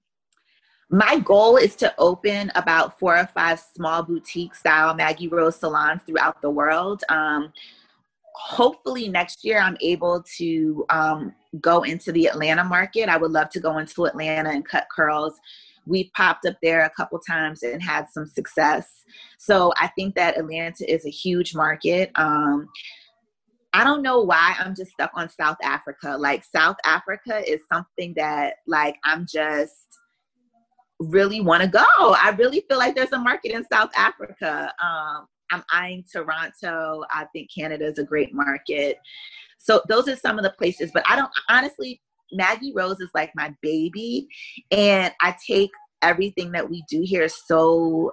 My 0.92 1.20
goal 1.20 1.58
is 1.58 1.76
to 1.78 1.94
open 2.00 2.52
about 2.56 2.98
four 2.98 3.16
or 3.16 3.28
five 3.28 3.60
small 3.76 4.02
boutique 4.02 4.56
style 4.56 4.96
Maggie 4.96 5.28
Rose 5.28 5.56
salons 5.56 6.02
throughout 6.06 6.42
the 6.42 6.50
world. 6.50 7.04
Um, 7.10 7.54
hopefully 8.34 9.08
next 9.08 9.44
year 9.46 9.60
I'm 9.60 9.78
able 9.82 10.24
to 10.38 10.86
um, 10.90 11.36
go 11.62 11.84
into 11.84 12.12
the 12.12 12.26
Atlanta 12.26 12.64
market. 12.64 13.08
I 13.08 13.18
would 13.18 13.32
love 13.32 13.50
to 13.52 13.60
go 13.60 13.78
into 13.78 14.06
Atlanta 14.06 14.50
and 14.50 14.68
cut 14.68 14.88
curls. 14.92 15.34
We've 15.86 16.12
popped 16.14 16.48
up 16.48 16.56
there 16.64 16.86
a 16.86 16.90
couple 16.90 17.20
times 17.20 17.62
and 17.62 17.84
had 17.84 18.08
some 18.10 18.26
success. 18.26 19.04
So 19.38 19.72
I 19.78 19.88
think 19.90 20.16
that 20.16 20.40
Atlanta 20.40 20.92
is 20.92 21.06
a 21.06 21.12
huge 21.12 21.54
market. 21.54 22.12
Um, 22.16 22.68
I 23.74 23.84
don't 23.84 24.02
know 24.02 24.22
why 24.22 24.56
I'm 24.58 24.74
just 24.74 24.92
stuck 24.92 25.12
on 25.14 25.30
South 25.30 25.58
Africa. 25.62 26.18
Like 26.18 26.44
South 26.44 26.78
Africa 26.84 27.44
is 27.48 27.62
something 27.72 28.16
that 28.16 28.56
like 28.66 28.96
I'm 29.04 29.28
just 29.32 29.99
really 31.00 31.42
want 31.42 31.64
to 31.64 31.70
go. 31.70 31.86
I 31.88 32.36
really 32.38 32.64
feel 32.68 32.78
like 32.78 32.96
there's 32.96 33.12
a 33.12 33.20
market 33.20 33.54
in 33.54 33.66
South 33.72 33.90
Africa. 33.96 34.74
Um, 34.84 35.28
I'm 35.52 35.64
eyeing 35.72 36.04
Toronto. 36.12 37.04
I 37.12 37.26
think 37.34 37.50
Canada 37.54 37.86
is 37.86 38.00
a 38.00 38.04
great 38.04 38.34
market. 38.34 38.98
So 39.58 39.82
those 39.88 40.08
are 40.08 40.16
some 40.16 40.38
of 40.38 40.44
the 40.44 40.52
places, 40.52 40.92
but 40.94 41.04
I 41.08 41.16
don't 41.16 41.32
honestly, 41.50 42.02
Maggie 42.32 42.74
Rose 42.76 43.00
is 43.00 43.10
like 43.14 43.32
my 43.36 43.54
baby. 43.62 44.28
And 44.72 45.14
I 45.22 45.36
take 45.46 45.72
everything 46.02 46.52
that 46.52 46.70
we 46.70 46.84
do 46.90 47.02
here 47.02 47.28
so 47.28 48.12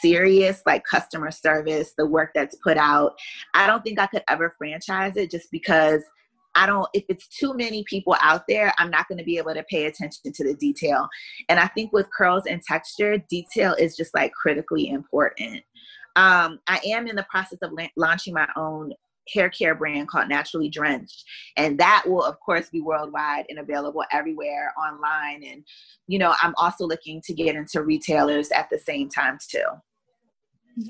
serious, 0.00 0.62
like 0.66 0.84
customer 0.84 1.30
service, 1.30 1.92
the 1.96 2.06
work 2.06 2.30
that's 2.34 2.56
put 2.56 2.76
out. 2.76 3.12
I 3.54 3.66
don't 3.66 3.82
think 3.82 3.98
I 3.98 4.06
could 4.06 4.22
ever 4.28 4.54
franchise 4.58 5.16
it 5.16 5.30
just 5.30 5.50
because 5.50 6.02
I 6.54 6.66
don't, 6.66 6.88
if 6.92 7.04
it's 7.08 7.28
too 7.28 7.54
many 7.54 7.84
people 7.84 8.16
out 8.20 8.44
there, 8.48 8.72
I'm 8.78 8.90
not 8.90 9.08
going 9.08 9.18
to 9.18 9.24
be 9.24 9.38
able 9.38 9.54
to 9.54 9.62
pay 9.64 9.86
attention 9.86 10.32
to 10.32 10.44
the 10.44 10.54
detail. 10.54 11.08
And 11.48 11.58
I 11.58 11.66
think 11.68 11.92
with 11.92 12.06
curls 12.16 12.44
and 12.46 12.62
texture, 12.62 13.18
detail 13.30 13.74
is 13.74 13.96
just 13.96 14.14
like 14.14 14.32
critically 14.32 14.90
important. 14.90 15.62
Um, 16.16 16.60
I 16.66 16.78
am 16.86 17.06
in 17.06 17.16
the 17.16 17.26
process 17.30 17.58
of 17.62 17.72
la- 17.72 17.86
launching 17.96 18.34
my 18.34 18.48
own 18.56 18.92
hair 19.32 19.48
care 19.48 19.74
brand 19.74 20.08
called 20.08 20.28
Naturally 20.28 20.68
Drenched. 20.68 21.24
And 21.56 21.78
that 21.78 22.04
will, 22.06 22.22
of 22.22 22.38
course, 22.40 22.68
be 22.70 22.80
worldwide 22.80 23.46
and 23.48 23.58
available 23.58 24.04
everywhere 24.12 24.72
online. 24.76 25.44
And, 25.44 25.64
you 26.06 26.18
know, 26.18 26.34
I'm 26.42 26.54
also 26.56 26.86
looking 26.86 27.22
to 27.22 27.32
get 27.32 27.56
into 27.56 27.82
retailers 27.82 28.50
at 28.50 28.68
the 28.70 28.78
same 28.78 29.08
time, 29.08 29.38
too. 29.48 29.64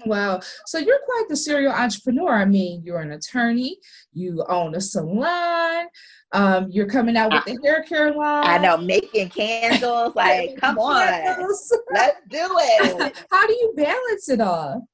Wow. 0.07 0.41
So 0.67 0.79
you're 0.79 1.01
quite 1.05 1.25
the 1.29 1.37
serial 1.37 1.73
entrepreneur. 1.73 2.35
I 2.35 2.45
mean, 2.45 2.83
you're 2.85 3.01
an 3.01 3.13
attorney, 3.13 3.79
you 4.13 4.45
own 4.49 4.75
a 4.75 4.81
salon, 4.81 5.87
um, 6.33 6.69
you're 6.71 6.89
coming 6.89 7.17
out 7.17 7.33
with 7.33 7.45
the 7.45 7.59
hair 7.63 7.83
care 7.83 8.13
line. 8.13 8.47
I 8.47 8.59
know, 8.59 8.77
making 8.77 9.31
candles. 9.31 10.15
Like, 10.23 10.57
come 10.57 10.77
candles. 10.77 11.73
on. 11.73 11.81
Let's 11.93 12.17
do 12.29 12.49
it. 12.59 13.17
How 13.31 13.47
do 13.47 13.53
you 13.53 13.73
balance 13.77 14.29
it 14.29 14.41
all? 14.41 14.87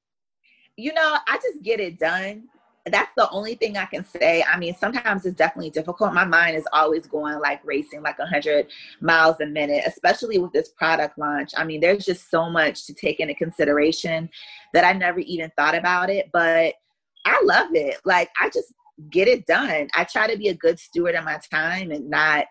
You 0.75 0.93
know, 0.93 1.17
I 1.27 1.35
just 1.35 1.61
get 1.61 1.79
it 1.79 1.99
done 1.99 2.43
that's 2.91 3.11
the 3.15 3.29
only 3.31 3.55
thing 3.55 3.77
I 3.77 3.85
can 3.85 4.05
say. 4.05 4.43
I 4.43 4.57
mean, 4.57 4.75
sometimes 4.75 5.25
it's 5.25 5.35
definitely 5.35 5.69
difficult. 5.69 6.13
My 6.13 6.25
mind 6.25 6.55
is 6.55 6.67
always 6.73 7.07
going 7.07 7.39
like 7.39 7.61
racing 7.65 8.01
like 8.01 8.19
100 8.19 8.67
miles 9.01 9.37
a 9.41 9.45
minute, 9.45 9.83
especially 9.85 10.37
with 10.37 10.51
this 10.53 10.69
product 10.69 11.17
launch. 11.17 11.51
I 11.57 11.63
mean, 11.63 11.81
there's 11.81 12.05
just 12.05 12.29
so 12.29 12.49
much 12.49 12.85
to 12.87 12.93
take 12.93 13.19
into 13.19 13.33
consideration 13.35 14.29
that 14.73 14.83
I 14.83 14.93
never 14.93 15.19
even 15.19 15.51
thought 15.57 15.75
about 15.75 16.09
it, 16.09 16.29
but 16.31 16.75
I 17.25 17.41
love 17.43 17.69
it. 17.73 17.97
Like, 18.05 18.29
I 18.39 18.49
just 18.49 18.73
get 19.11 19.27
it 19.27 19.45
done. 19.45 19.87
I 19.95 20.03
try 20.03 20.27
to 20.31 20.37
be 20.37 20.49
a 20.49 20.53
good 20.55 20.79
steward 20.79 21.15
of 21.15 21.23
my 21.25 21.39
time 21.51 21.91
and 21.91 22.09
not 22.09 22.45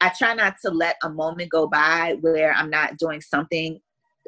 I 0.00 0.10
try 0.10 0.34
not 0.34 0.56
to 0.62 0.70
let 0.70 0.96
a 1.02 1.08
moment 1.08 1.50
go 1.50 1.66
by 1.66 2.16
where 2.20 2.52
I'm 2.52 2.68
not 2.68 2.98
doing 2.98 3.20
something 3.20 3.80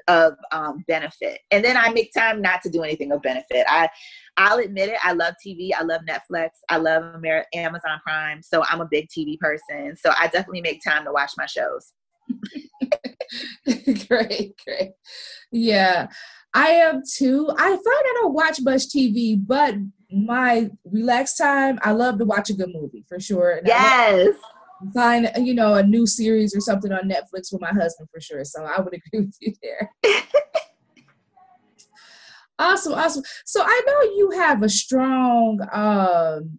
of 0.07 0.35
um, 0.52 0.85
benefit. 0.87 1.40
And 1.50 1.64
then 1.64 1.76
I 1.76 1.90
make 1.90 2.12
time 2.12 2.40
not 2.40 2.62
to 2.62 2.71
do 2.71 2.83
anything 2.83 3.12
of 3.12 3.23
benefit. 3.23 3.67
I, 3.69 3.88
I'll 4.37 4.59
admit 4.59 4.90
it. 4.90 4.99
I 5.02 5.12
love 5.12 5.35
TV. 5.45 5.71
I 5.76 5.83
love 5.83 6.02
Netflix. 6.09 6.50
I 6.69 6.76
love 6.76 7.02
Amer- 7.17 7.47
Amazon 7.55 8.00
Prime. 8.05 8.43
So 8.43 8.62
I'm 8.64 8.81
a 8.81 8.88
big 8.90 9.09
TV 9.09 9.38
person. 9.38 9.97
So 9.97 10.12
I 10.19 10.28
definitely 10.28 10.62
make 10.62 10.83
time 10.83 11.05
to 11.05 11.12
watch 11.12 11.33
my 11.37 11.47
shows. 11.47 11.93
great, 14.09 14.55
great. 14.64 14.90
Yeah, 15.50 16.09
I 16.55 16.69
am 16.69 17.02
too. 17.17 17.49
I 17.50 17.69
find 17.69 17.83
I 17.87 18.12
don't 18.21 18.35
watch 18.35 18.61
much 18.61 18.88
TV, 18.88 19.37
but 19.45 19.75
my 20.11 20.71
relaxed 20.85 21.38
time, 21.38 21.78
I 21.83 21.93
love 21.93 22.19
to 22.19 22.25
watch 22.25 22.50
a 22.50 22.55
good 22.55 22.71
movie 22.73 23.05
for 23.09 23.21
sure. 23.21 23.57
And 23.57 23.67
yes 23.67 24.35
find 24.95 25.31
you 25.39 25.55
know 25.55 25.75
a 25.75 25.83
new 25.83 26.07
series 26.07 26.55
or 26.55 26.61
something 26.61 26.93
on 26.93 27.09
Netflix 27.09 27.53
with 27.53 27.61
my 27.61 27.73
husband 27.73 28.09
for 28.13 28.21
sure. 28.21 28.45
So 28.45 28.65
I 28.65 28.81
would 28.81 28.95
agree 29.07 29.27
with 29.27 29.37
you 29.41 29.53
there. 29.63 29.91
awesome, 32.59 32.95
awesome. 32.95 33.23
So 33.45 33.63
I 33.63 33.83
know 33.87 34.03
you 34.17 34.31
have 34.37 34.63
a 34.63 34.69
strong 34.69 35.61
um, 35.73 36.59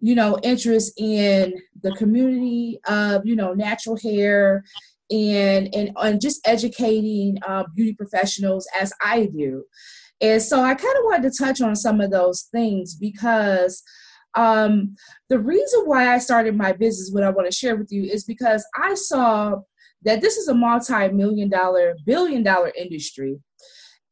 you 0.00 0.14
know 0.14 0.38
interest 0.42 0.92
in 0.98 1.54
the 1.82 1.92
community 1.92 2.78
of 2.86 3.26
you 3.26 3.36
know 3.36 3.54
natural 3.54 3.96
hair 3.96 4.64
and 5.10 5.74
and, 5.74 5.90
and 5.96 6.20
just 6.20 6.46
educating 6.46 7.38
uh, 7.46 7.64
beauty 7.74 7.94
professionals 7.94 8.68
as 8.78 8.92
I 9.02 9.26
do. 9.26 9.64
And 10.20 10.40
so 10.40 10.62
I 10.62 10.74
kind 10.74 10.96
of 10.96 11.04
wanted 11.04 11.30
to 11.30 11.44
touch 11.44 11.60
on 11.60 11.76
some 11.76 12.00
of 12.00 12.10
those 12.10 12.48
things 12.50 12.94
because 12.94 13.82
um, 14.36 14.94
the 15.28 15.38
reason 15.38 15.82
why 15.84 16.14
I 16.14 16.18
started 16.18 16.56
my 16.56 16.72
business, 16.72 17.10
what 17.12 17.24
I 17.24 17.30
want 17.30 17.50
to 17.50 17.56
share 17.56 17.76
with 17.76 17.90
you, 17.90 18.04
is 18.04 18.24
because 18.24 18.64
I 18.76 18.94
saw 18.94 19.56
that 20.02 20.20
this 20.20 20.36
is 20.36 20.48
a 20.48 20.54
multi-million 20.54 21.48
dollar, 21.48 21.96
billion 22.04 22.42
dollar 22.42 22.72
industry. 22.78 23.38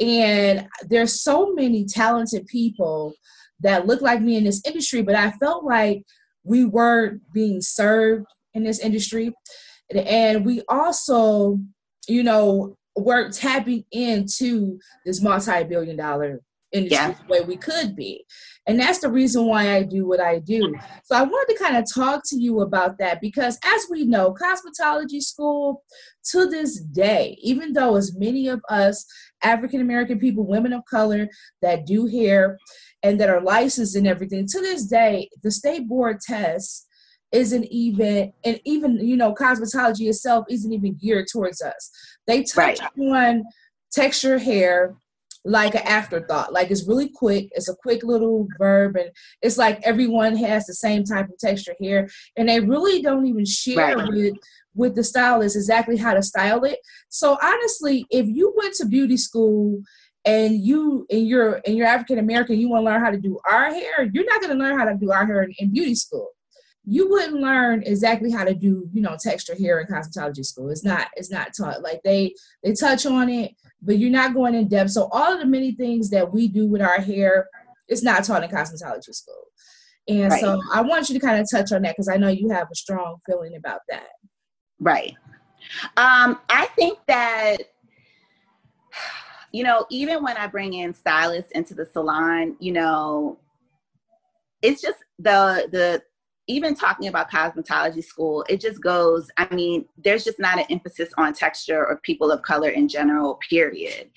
And 0.00 0.66
there's 0.88 1.22
so 1.22 1.52
many 1.52 1.84
talented 1.84 2.46
people 2.46 3.14
that 3.60 3.86
look 3.86 4.00
like 4.00 4.20
me 4.20 4.36
in 4.36 4.44
this 4.44 4.62
industry, 4.66 5.02
but 5.02 5.14
I 5.14 5.30
felt 5.32 5.64
like 5.64 6.02
we 6.42 6.64
weren't 6.64 7.22
being 7.32 7.60
served 7.60 8.26
in 8.54 8.64
this 8.64 8.80
industry. 8.80 9.32
And 9.94 10.44
we 10.44 10.62
also, 10.68 11.60
you 12.08 12.22
know, 12.22 12.76
weren't 12.96 13.34
tapping 13.34 13.84
into 13.92 14.78
this 15.04 15.22
multi-billion 15.22 15.96
dollar 15.96 16.40
industry 16.74 16.96
yeah. 16.96 17.14
the 17.14 17.32
way 17.32 17.40
we 17.40 17.56
could 17.56 17.96
be. 17.96 18.24
And 18.66 18.80
that's 18.80 18.98
the 18.98 19.10
reason 19.10 19.46
why 19.46 19.74
I 19.74 19.82
do 19.82 20.06
what 20.06 20.20
I 20.20 20.38
do. 20.38 20.74
So 21.04 21.16
I 21.16 21.22
wanted 21.22 21.54
to 21.54 21.62
kind 21.62 21.76
of 21.76 21.84
talk 21.92 22.22
to 22.26 22.36
you 22.36 22.60
about 22.60 22.98
that 22.98 23.20
because 23.20 23.58
as 23.64 23.86
we 23.90 24.04
know, 24.04 24.34
cosmetology 24.34 25.22
school 25.22 25.82
to 26.30 26.46
this 26.46 26.80
day, 26.80 27.38
even 27.42 27.72
though 27.72 27.96
as 27.96 28.16
many 28.16 28.48
of 28.48 28.60
us 28.68 29.06
African 29.42 29.80
American 29.80 30.18
people, 30.18 30.46
women 30.46 30.72
of 30.72 30.84
color 30.86 31.28
that 31.62 31.86
do 31.86 32.06
hair 32.06 32.58
and 33.02 33.20
that 33.20 33.28
are 33.28 33.42
licensed 33.42 33.96
and 33.96 34.06
everything, 34.06 34.46
to 34.46 34.60
this 34.60 34.86
day, 34.86 35.28
the 35.42 35.50
state 35.50 35.86
board 35.86 36.20
test 36.20 36.86
isn't 37.32 37.64
even 37.64 38.32
and 38.44 38.60
even 38.64 38.96
you 39.00 39.16
know 39.16 39.34
cosmetology 39.34 40.08
itself 40.08 40.46
isn't 40.48 40.72
even 40.72 40.96
geared 41.02 41.26
towards 41.30 41.60
us 41.60 41.90
they 42.28 42.44
touch 42.44 42.78
right. 42.80 43.08
on 43.10 43.42
texture 43.92 44.38
hair 44.38 44.94
like 45.44 45.74
an 45.74 45.82
afterthought. 45.82 46.52
Like 46.52 46.70
it's 46.70 46.88
really 46.88 47.08
quick. 47.08 47.48
It's 47.52 47.68
a 47.68 47.76
quick 47.76 48.02
little 48.02 48.48
verb, 48.58 48.96
and 48.96 49.10
it's 49.42 49.58
like 49.58 49.80
everyone 49.82 50.36
has 50.36 50.66
the 50.66 50.74
same 50.74 51.04
type 51.04 51.28
of 51.28 51.38
texture 51.38 51.74
here, 51.78 52.08
and 52.36 52.48
they 52.48 52.60
really 52.60 53.02
don't 53.02 53.26
even 53.26 53.44
share 53.44 53.96
right. 53.96 54.08
with 54.08 54.34
with 54.74 54.94
the 54.94 55.04
stylist 55.04 55.56
exactly 55.56 55.96
how 55.96 56.14
to 56.14 56.22
style 56.22 56.64
it. 56.64 56.78
So 57.08 57.38
honestly, 57.42 58.06
if 58.10 58.26
you 58.26 58.52
went 58.56 58.74
to 58.74 58.86
beauty 58.86 59.16
school 59.16 59.82
and 60.24 60.54
you 60.64 61.06
and 61.10 61.28
you're 61.28 61.60
and 61.66 61.76
you're 61.76 61.86
African 61.86 62.18
American, 62.18 62.58
you 62.58 62.68
want 62.68 62.82
to 62.82 62.90
learn 62.90 63.04
how 63.04 63.10
to 63.10 63.20
do 63.20 63.38
our 63.48 63.66
hair, 63.66 64.10
you're 64.12 64.24
not 64.24 64.40
going 64.40 64.56
to 64.56 64.62
learn 64.62 64.78
how 64.78 64.86
to 64.86 64.96
do 64.96 65.12
our 65.12 65.26
hair 65.26 65.42
in, 65.42 65.52
in 65.58 65.72
beauty 65.72 65.94
school 65.94 66.30
you 66.86 67.08
wouldn't 67.08 67.40
learn 67.40 67.82
exactly 67.84 68.30
how 68.30 68.44
to 68.44 68.54
do 68.54 68.88
you 68.92 69.00
know 69.00 69.16
texture 69.18 69.54
hair 69.56 69.80
in 69.80 69.86
cosmetology 69.86 70.44
school 70.44 70.68
it's 70.68 70.84
not 70.84 71.08
it's 71.16 71.30
not 71.30 71.54
taught 71.56 71.82
like 71.82 72.00
they 72.04 72.34
they 72.62 72.74
touch 72.74 73.06
on 73.06 73.30
it 73.30 73.52
but 73.84 73.98
you're 73.98 74.10
not 74.10 74.34
going 74.34 74.54
in 74.54 74.68
depth. 74.68 74.90
So 74.90 75.08
all 75.12 75.32
of 75.32 75.40
the 75.40 75.46
many 75.46 75.72
things 75.72 76.10
that 76.10 76.32
we 76.32 76.48
do 76.48 76.66
with 76.66 76.82
our 76.82 77.00
hair 77.00 77.48
it's 77.88 78.02
not 78.02 78.24
taught 78.24 78.42
in 78.42 78.50
cosmetology 78.50 79.14
school. 79.14 79.48
And 80.08 80.30
right. 80.30 80.40
so 80.40 80.60
i 80.72 80.82
want 80.82 81.08
you 81.08 81.18
to 81.18 81.24
kind 81.24 81.40
of 81.40 81.46
touch 81.50 81.72
on 81.72 81.82
that 81.82 81.94
because 81.94 82.08
i 82.08 82.16
know 82.16 82.28
you 82.28 82.50
have 82.50 82.68
a 82.70 82.74
strong 82.74 83.16
feeling 83.26 83.56
about 83.56 83.80
that. 83.88 84.08
Right. 84.78 85.14
Um 85.96 86.40
i 86.50 86.66
think 86.76 86.98
that 87.08 87.56
you 89.52 89.64
know 89.64 89.86
even 89.90 90.22
when 90.22 90.36
i 90.36 90.46
bring 90.46 90.74
in 90.74 90.92
stylists 90.92 91.52
into 91.52 91.74
the 91.74 91.86
salon 91.86 92.56
you 92.58 92.72
know 92.72 93.38
it's 94.60 94.82
just 94.82 94.98
the 95.18 95.68
the 95.72 96.02
even 96.46 96.74
talking 96.74 97.08
about 97.08 97.30
cosmetology 97.30 98.04
school, 98.04 98.44
it 98.48 98.60
just 98.60 98.82
goes, 98.82 99.30
I 99.38 99.52
mean, 99.54 99.86
there's 99.96 100.24
just 100.24 100.38
not 100.38 100.58
an 100.58 100.66
emphasis 100.70 101.10
on 101.16 101.32
texture 101.32 101.86
or 101.86 101.96
people 102.02 102.30
of 102.30 102.42
color 102.42 102.68
in 102.68 102.88
general, 102.88 103.38
period. 103.48 104.10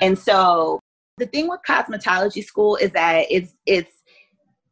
And 0.00 0.18
so 0.18 0.80
the 1.18 1.26
thing 1.26 1.48
with 1.48 1.60
cosmetology 1.68 2.44
school 2.44 2.76
is 2.76 2.90
that 2.92 3.26
it's 3.30 3.54
it's 3.66 3.92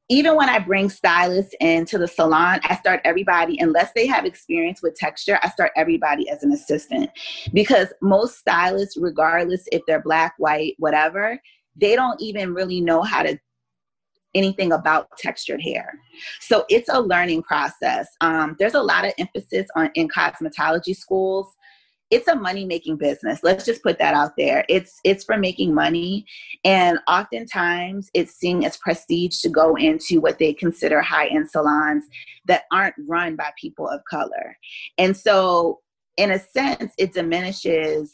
even 0.09 0.37
when 0.37 0.49
I 0.49 0.59
bring 0.59 0.91
stylists 0.91 1.55
into 1.61 1.97
the 1.97 2.09
salon, 2.09 2.61
I 2.65 2.77
start 2.77 3.01
everybody, 3.05 3.57
unless 3.61 3.93
they 3.95 4.07
have 4.09 4.27
experience 4.27 4.83
with 4.83 4.95
texture, 4.95 5.39
I 5.43 5.49
start 5.49 5.71
everybody 5.75 6.29
as 6.29 6.43
an 6.43 6.53
assistant. 6.53 7.09
Because 7.55 7.89
most 8.03 8.37
stylists, 8.37 8.99
regardless 8.99 9.65
if 9.73 9.81
they're 9.87 10.03
black, 10.03 10.35
white, 10.37 10.75
whatever, 10.79 11.41
they 11.77 11.97
don't 11.97 12.21
even 12.21 12.53
really 12.53 12.81
know 12.81 13.01
how 13.01 13.23
to 13.23 13.39
anything 14.35 14.73
about 14.73 15.09
textured 15.19 15.61
hair. 15.63 15.93
So 16.41 16.65
it's 16.69 16.89
a 16.89 17.01
learning 17.01 17.43
process. 17.43 18.09
Um, 18.21 18.57
there's 18.59 18.75
a 18.75 18.83
lot 18.83 19.05
of 19.05 19.13
emphasis 19.19 19.67
on 19.77 19.91
in 19.95 20.09
cosmetology 20.09 20.97
schools. 20.97 21.47
It's 22.11 22.29
a 22.29 22.37
money 22.37 22.67
making 22.67 22.99
business. 22.99 23.41
Let's 23.43 23.65
just 23.65 23.83
put 23.83 23.99
that 23.99 24.13
out 24.13 24.33
there. 24.37 24.67
It's 24.69 25.01
it's 25.03 25.25
for 25.25 25.39
making 25.39 25.75
money, 25.75 26.27
and 26.63 26.99
oftentimes 27.09 28.11
it's 28.13 28.35
seen 28.35 28.65
as 28.65 28.77
prestige 28.77 29.41
to 29.41 29.49
go 29.49 29.77
into 29.77 30.21
what 30.21 30.39
they 30.39 30.53
consider 30.53 31.01
high 31.01 31.29
end 31.29 31.51
salons 31.51 32.05
that 32.47 32.65
aren't 32.71 32.95
run 33.09 33.37
by 33.37 33.51
people 33.59 33.89
of 33.89 34.03
color. 34.11 34.57
And 34.99 35.17
so, 35.17 35.81
in 36.19 36.31
a 36.31 36.39
sense, 36.39 36.93
it 36.99 37.15
diminishes 37.15 38.13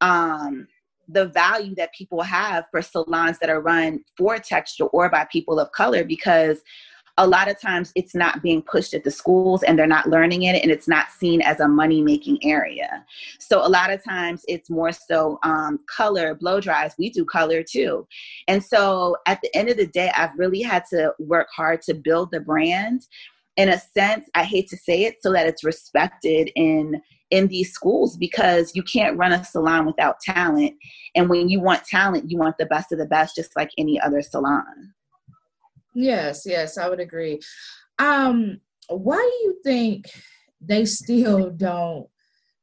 um, 0.00 0.66
the 1.08 1.26
value 1.26 1.74
that 1.74 1.94
people 1.94 2.22
have 2.22 2.64
for 2.70 2.82
salons 2.82 3.38
that 3.38 3.50
are 3.50 3.60
run 3.60 4.00
for 4.16 4.38
texture 4.38 4.84
or 4.86 5.08
by 5.08 5.26
people 5.30 5.58
of 5.58 5.72
color 5.72 6.04
because 6.04 6.62
a 7.18 7.26
lot 7.26 7.50
of 7.50 7.60
times 7.60 7.92
it's 7.96 8.14
not 8.14 8.42
being 8.42 8.62
pushed 8.62 8.94
at 8.94 9.02
the 9.02 9.10
schools 9.10 9.64
and 9.64 9.76
they're 9.76 9.88
not 9.88 10.08
learning 10.08 10.44
it 10.44 10.62
and 10.62 10.70
it's 10.70 10.86
not 10.86 11.10
seen 11.10 11.42
as 11.42 11.58
a 11.58 11.66
money 11.66 12.00
making 12.00 12.38
area. 12.44 13.04
So 13.40 13.66
a 13.66 13.68
lot 13.68 13.90
of 13.90 14.02
times 14.02 14.44
it's 14.46 14.70
more 14.70 14.92
so 14.92 15.38
um, 15.42 15.80
color 15.88 16.34
blow 16.34 16.60
dries. 16.60 16.94
We 16.96 17.10
do 17.10 17.24
color 17.24 17.64
too. 17.64 18.06
And 18.46 18.64
so 18.64 19.16
at 19.26 19.40
the 19.42 19.54
end 19.54 19.68
of 19.68 19.76
the 19.76 19.86
day 19.86 20.12
i've 20.16 20.38
really 20.38 20.62
had 20.62 20.84
to 20.90 21.12
work 21.18 21.48
hard 21.54 21.82
to 21.82 21.94
build 21.94 22.30
the 22.30 22.40
brand. 22.40 23.06
In 23.56 23.70
a 23.70 23.78
sense 23.78 24.28
i 24.34 24.44
hate 24.44 24.68
to 24.68 24.76
say 24.76 25.02
it 25.02 25.16
so 25.20 25.32
that 25.32 25.48
it's 25.48 25.64
respected 25.64 26.52
in 26.54 27.02
in 27.30 27.48
these 27.48 27.72
schools 27.72 28.16
because 28.16 28.72
you 28.74 28.82
can't 28.82 29.16
run 29.16 29.32
a 29.32 29.44
salon 29.44 29.86
without 29.86 30.20
talent. 30.20 30.74
And 31.14 31.28
when 31.28 31.48
you 31.48 31.60
want 31.60 31.84
talent, 31.84 32.30
you 32.30 32.38
want 32.38 32.56
the 32.58 32.66
best 32.66 32.92
of 32.92 32.98
the 32.98 33.06
best, 33.06 33.36
just 33.36 33.54
like 33.56 33.70
any 33.76 34.00
other 34.00 34.22
salon. 34.22 34.94
Yes, 35.94 36.44
yes, 36.46 36.78
I 36.78 36.88
would 36.88 37.00
agree. 37.00 37.40
Um, 37.98 38.60
why 38.88 39.16
do 39.16 39.46
you 39.46 39.56
think 39.64 40.06
they 40.60 40.84
still 40.84 41.50
don't 41.50 42.06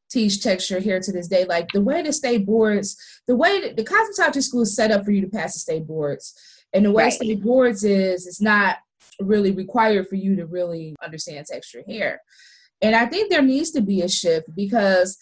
teach 0.10 0.42
texture 0.42 0.80
here 0.80 1.00
to 1.00 1.12
this 1.12 1.28
day? 1.28 1.46
Like 1.46 1.68
the 1.74 1.82
way 1.82 2.02
the 2.02 2.14
state 2.14 2.46
boards, 2.46 2.98
the 3.28 3.36
way 3.36 3.62
that 3.62 3.78
the 3.78 3.84
cosmetology 3.84 4.42
school 4.42 4.62
is 4.62 4.76
set 4.76 4.92
up 4.92 5.04
for 5.04 5.12
you 5.12 5.22
to 5.22 5.28
pass 5.28 5.54
the 5.54 5.60
state 5.60 5.86
boards, 5.86 6.34
and 6.74 6.86
the 6.86 6.92
way 6.92 7.06
right. 7.06 7.14
state 7.14 7.44
boards 7.44 7.84
is, 7.84 8.26
it's 8.26 8.42
not 8.42 8.78
really 9.22 9.52
required 9.52 10.08
for 10.08 10.16
you 10.16 10.36
to 10.36 10.46
really 10.46 10.96
understand 11.04 11.46
texture 11.46 11.84
hair. 11.88 12.22
And 12.82 12.96
I 12.96 13.06
think 13.06 13.30
there 13.30 13.42
needs 13.42 13.72
to 13.72 13.82
be 13.82 14.02
a 14.02 14.10
shift 14.10 14.48
because 14.56 15.18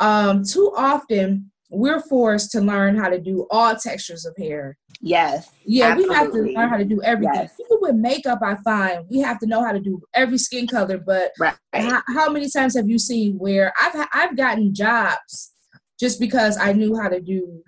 um, 0.00 0.44
too 0.44 0.72
often 0.76 1.50
we're 1.70 2.00
forced 2.00 2.52
to 2.52 2.60
learn 2.60 2.96
how 2.96 3.08
to 3.08 3.20
do 3.20 3.46
all 3.50 3.74
textures 3.74 4.24
of 4.24 4.36
hair. 4.36 4.76
Yes. 5.00 5.50
Yeah, 5.64 5.88
absolutely. 5.88 6.08
we 6.08 6.14
have 6.14 6.32
to 6.32 6.60
learn 6.60 6.68
how 6.68 6.76
to 6.76 6.84
do 6.84 7.02
everything. 7.02 7.34
Yes. 7.34 7.54
Even 7.60 7.78
with 7.80 7.94
makeup, 7.96 8.38
I 8.42 8.54
find 8.56 9.04
we 9.10 9.18
have 9.18 9.38
to 9.40 9.46
know 9.46 9.62
how 9.62 9.72
to 9.72 9.80
do 9.80 10.00
every 10.14 10.38
skin 10.38 10.66
color. 10.66 10.98
But 10.98 11.32
right. 11.38 11.54
how, 11.74 12.02
how 12.08 12.30
many 12.30 12.48
times 12.48 12.76
have 12.76 12.88
you 12.88 12.98
seen 12.98 13.36
where 13.38 13.72
I've 13.80 14.08
I've 14.12 14.36
gotten 14.36 14.74
jobs 14.74 15.52
just 15.98 16.20
because 16.20 16.56
I 16.56 16.72
knew 16.72 16.98
how 16.98 17.08
to 17.08 17.20
do 17.20 17.62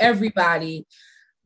everybody, 0.00 0.86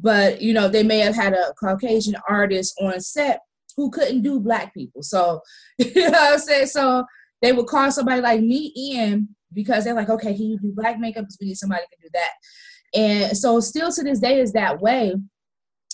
but 0.00 0.42
you 0.42 0.52
know 0.52 0.68
they 0.68 0.82
may 0.82 0.98
have 0.98 1.14
had 1.14 1.32
a 1.32 1.52
Caucasian 1.58 2.16
artist 2.28 2.78
on 2.80 3.00
set 3.00 3.40
who 3.78 3.92
couldn't 3.92 4.22
do 4.22 4.40
black 4.40 4.74
people. 4.74 5.04
So, 5.04 5.40
you 5.78 5.94
know 5.94 6.10
what 6.10 6.32
I'm 6.34 6.38
saying? 6.40 6.66
So 6.66 7.04
they 7.40 7.52
would 7.52 7.68
call 7.68 7.92
somebody 7.92 8.20
like 8.20 8.40
me 8.40 8.72
in 8.76 9.28
because 9.52 9.84
they're 9.84 9.94
like, 9.94 10.10
okay, 10.10 10.36
can 10.36 10.56
do 10.56 10.72
black 10.74 10.98
makeup 10.98 11.22
because 11.22 11.38
we 11.40 11.46
need 11.46 11.56
somebody 11.56 11.82
to 11.82 12.02
do 12.02 12.08
that. 12.12 12.98
And 12.98 13.36
so 13.36 13.60
still 13.60 13.92
to 13.92 14.02
this 14.02 14.18
day 14.18 14.40
is 14.40 14.52
that 14.52 14.80
way. 14.80 15.14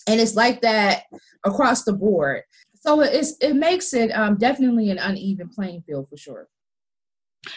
And 0.06 0.20
it's 0.20 0.34
like 0.34 0.62
that 0.62 1.02
across 1.44 1.84
the 1.84 1.92
board. 1.92 2.42
So 2.74 3.02
it's 3.02 3.36
it 3.40 3.54
makes 3.54 3.92
it 3.92 4.10
um, 4.12 4.36
definitely 4.36 4.90
an 4.90 4.98
uneven 4.98 5.50
playing 5.50 5.82
field 5.86 6.08
for 6.08 6.16
sure. 6.16 6.48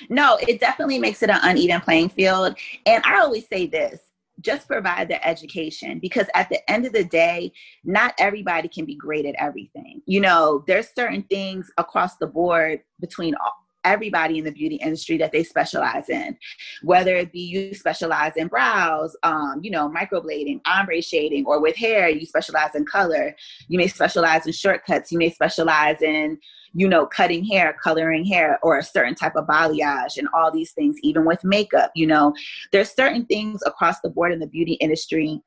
No, 0.09 0.37
it 0.45 0.59
definitely 0.59 0.99
makes 0.99 1.23
it 1.23 1.29
an 1.29 1.39
uneven 1.41 1.79
playing 1.79 2.09
field. 2.09 2.57
And 2.85 3.01
I 3.05 3.19
always 3.21 3.47
say 3.47 3.67
this 3.67 4.01
just 4.41 4.67
provide 4.67 5.09
the 5.09 5.25
education 5.27 5.99
because 5.99 6.27
at 6.35 6.49
the 6.49 6.69
end 6.69 6.85
of 6.85 6.93
the 6.93 7.03
day, 7.03 7.51
not 7.83 8.13
everybody 8.19 8.67
can 8.67 8.85
be 8.85 8.95
great 8.95 9.25
at 9.25 9.35
everything. 9.39 10.01
You 10.05 10.21
know, 10.21 10.63
there's 10.67 10.89
certain 10.95 11.23
things 11.23 11.69
across 11.77 12.17
the 12.17 12.27
board 12.27 12.81
between 12.99 13.35
all, 13.35 13.53
everybody 13.87 14.37
in 14.37 14.45
the 14.45 14.51
beauty 14.51 14.75
industry 14.75 15.17
that 15.17 15.31
they 15.31 15.43
specialize 15.43 16.09
in, 16.09 16.37
whether 16.83 17.15
it 17.15 17.31
be 17.31 17.39
you 17.39 17.73
specialize 17.73 18.33
in 18.35 18.47
brows, 18.47 19.15
um, 19.23 19.59
you 19.63 19.71
know, 19.71 19.89
microblading, 19.89 20.59
ombre 20.65 21.01
shading, 21.01 21.45
or 21.45 21.61
with 21.61 21.75
hair, 21.75 22.09
you 22.09 22.25
specialize 22.25 22.75
in 22.75 22.85
color. 22.85 23.35
You 23.67 23.77
may 23.77 23.87
specialize 23.87 24.45
in 24.45 24.53
shortcuts. 24.53 25.11
You 25.11 25.17
may 25.17 25.29
specialize 25.29 26.01
in, 26.01 26.37
you 26.73 26.87
know, 26.87 27.05
cutting 27.05 27.45
hair, 27.45 27.75
coloring 27.81 28.25
hair, 28.25 28.59
or 28.61 28.77
a 28.77 28.83
certain 28.83 29.15
type 29.15 29.35
of 29.35 29.47
balayage, 29.47 30.17
and 30.17 30.27
all 30.33 30.51
these 30.51 30.71
things, 30.73 30.97
even 31.01 31.25
with 31.25 31.43
makeup. 31.43 31.91
You 31.95 32.07
know, 32.07 32.33
there's 32.71 32.91
certain 32.91 33.25
things 33.25 33.61
across 33.65 33.99
the 34.01 34.09
board 34.09 34.33
in 34.33 34.39
the 34.39 34.47
beauty 34.47 34.73
industry 34.73 35.41